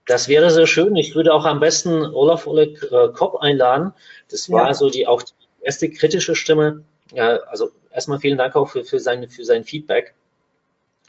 [0.07, 0.97] Das wäre sehr schön.
[0.97, 3.93] Ich würde auch am besten Olaf Oleg äh, Kopp einladen.
[4.31, 4.75] Das war ja.
[4.75, 6.83] so die auch die erste kritische Stimme.
[7.13, 10.15] Ja, also erstmal vielen Dank auch für, für, sein, für sein Feedback.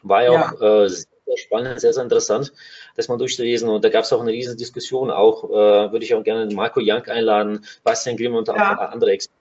[0.03, 0.51] War ja, ja.
[0.51, 2.53] auch äh, sehr spannend, sehr, sehr interessant,
[2.95, 3.69] das mal durchzulesen.
[3.69, 5.09] Und da gab es auch eine riesige Diskussion.
[5.09, 8.77] Auch äh, würde ich auch gerne Marco Jank einladen, Bastian Grimm und ja.
[8.77, 9.39] auch andere Experten.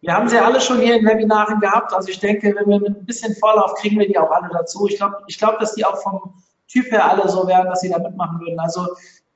[0.00, 1.92] Wir haben sie alle schon hier in Webinaren gehabt.
[1.92, 4.86] Also ich denke, wenn wir mit ein bisschen Vorlauf kriegen wir die auch alle dazu.
[4.86, 6.34] Ich glaube, ich glaube, dass die auch vom
[6.68, 8.58] Typ her alle so wären, dass sie da mitmachen würden.
[8.60, 8.86] Also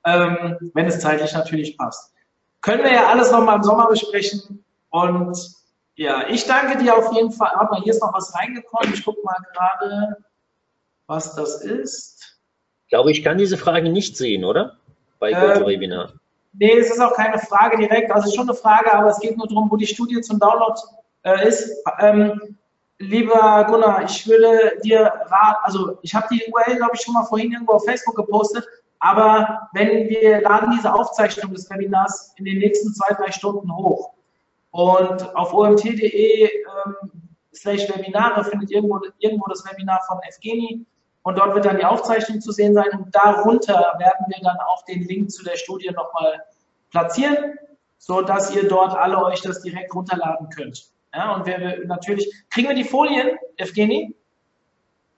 [0.05, 2.13] ähm, wenn es zeitlich natürlich passt.
[2.61, 4.65] Können wir ja alles nochmal im Sommer besprechen.
[4.91, 5.37] Und
[5.95, 7.55] ja, ich danke dir auf jeden Fall.
[7.57, 8.95] Mal, hier ist noch was reingekommen.
[8.95, 10.17] Ich gucke mal gerade,
[11.07, 12.39] was das ist.
[12.85, 14.77] Ich glaube, ich kann diese Frage nicht sehen, oder?
[15.19, 16.11] Bei GoToWebinar.
[16.11, 16.21] Ähm,
[16.53, 18.11] nee, es ist auch keine Frage direkt.
[18.11, 20.39] Also es ist schon eine Frage, aber es geht nur darum, wo die Studie zum
[20.39, 20.79] Download
[21.23, 21.71] äh, ist.
[22.01, 22.59] Ähm,
[23.03, 27.25] Lieber Gunnar, ich würde dir raten, also ich habe die URL, glaube ich, schon mal
[27.25, 28.65] vorhin irgendwo auf Facebook gepostet,
[29.01, 34.13] aber wenn wir laden diese Aufzeichnung des Webinars in den nächsten zwei, drei Stunden hoch
[34.71, 37.11] und auf omt.de ähm,
[37.53, 40.87] slash Webinare findet irgendwo, irgendwo das Webinar von Evgeni
[41.23, 44.85] und dort wird dann die Aufzeichnung zu sehen sein und darunter werden wir dann auch
[44.85, 46.41] den Link zu der Studie nochmal
[46.93, 47.59] platzieren,
[47.99, 50.92] sodass ihr dort alle euch das direkt runterladen könnt.
[51.15, 54.15] Ja, und wir, natürlich, kriegen wir die Folien, Evgeni?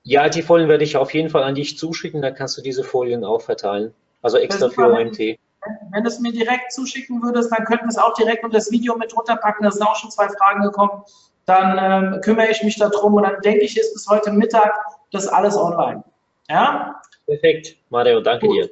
[0.02, 2.84] Ja, die Folien werde ich auf jeden Fall an dich zuschicken, dann kannst du diese
[2.84, 3.94] Folien auch verteilen.
[4.22, 5.18] Also extra für OMT.
[5.18, 8.70] Wenn du es mir direkt zuschicken würdest, dann könnten wir es auch direkt unter das
[8.70, 9.64] Video mit runterpacken.
[9.64, 11.02] Da sind auch schon zwei Fragen gekommen.
[11.46, 11.78] Dann
[12.14, 14.72] ähm, kümmere ich mich darum und dann denke ich, ist bis heute Mittag
[15.10, 16.02] das alles online.
[16.50, 17.00] Ja?
[17.26, 18.56] Perfekt, Mario, danke Gut.
[18.56, 18.70] dir.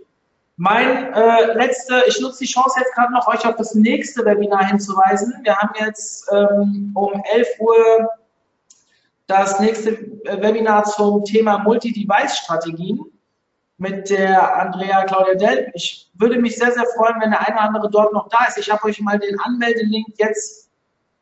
[0.57, 4.67] Mein äh, letzte, ich nutze die Chance jetzt gerade noch, euch auf das nächste Webinar
[4.67, 5.35] hinzuweisen.
[5.43, 8.11] Wir haben jetzt ähm, um 11 Uhr
[9.27, 9.93] das nächste
[10.25, 13.01] Webinar zum Thema Multi-Device-Strategien
[13.79, 15.71] mit der Andrea Claudia Dell.
[15.75, 18.59] Ich würde mich sehr, sehr freuen, wenn der eine oder andere dort noch da ist.
[18.59, 20.71] Ich habe euch mal den Anmeldelink jetzt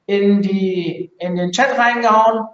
[0.07, 2.49] in, die, in den Chat reingehauen.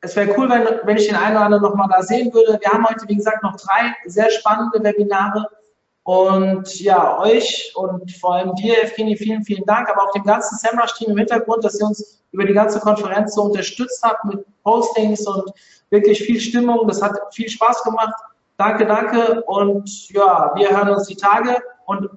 [0.00, 2.58] Es wäre cool, wenn, wenn ich den einen oder anderen noch mal da sehen würde.
[2.60, 5.48] Wir haben heute, wie gesagt, noch drei sehr spannende Webinare.
[6.06, 10.56] Und ja, euch und vor allem dir, Evgeny, vielen, vielen Dank, aber auch dem ganzen
[10.56, 15.26] SEMrush-Team im Hintergrund, dass ihr uns über die ganze Konferenz so unterstützt habt mit Postings
[15.26, 15.50] und
[15.90, 16.86] wirklich viel Stimmung.
[16.86, 18.14] Das hat viel Spaß gemacht.
[18.56, 19.42] Danke, danke.
[19.46, 21.56] Und ja, wir hören uns die Tage.
[21.86, 22.08] Und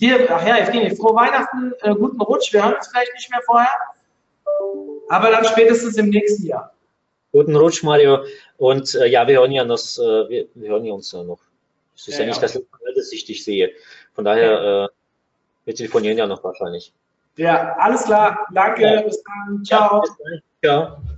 [0.00, 2.54] dir, ach ja, Evgeny, frohe Weihnachten, äh, guten Rutsch.
[2.54, 3.68] Wir hören uns vielleicht nicht mehr vorher,
[5.10, 6.72] aber dann spätestens im nächsten Jahr.
[7.32, 8.20] Guten Rutsch, Mario.
[8.56, 11.40] Und äh, ja, wir hören ja das, äh, wir, wir hören ja uns ja noch.
[11.96, 12.42] Es ist ja, ja nicht ja.
[12.42, 13.72] das letzte Mal, dass ich dich sehe.
[14.14, 14.88] Von daher, äh,
[15.64, 16.92] wir telefonieren ja noch wahrscheinlich.
[17.36, 18.46] Ja, alles klar.
[18.52, 19.02] Danke.
[19.06, 19.64] Bis dann.
[19.64, 20.00] Ciao.
[20.00, 20.42] Bis dann.
[20.62, 21.15] Ciao.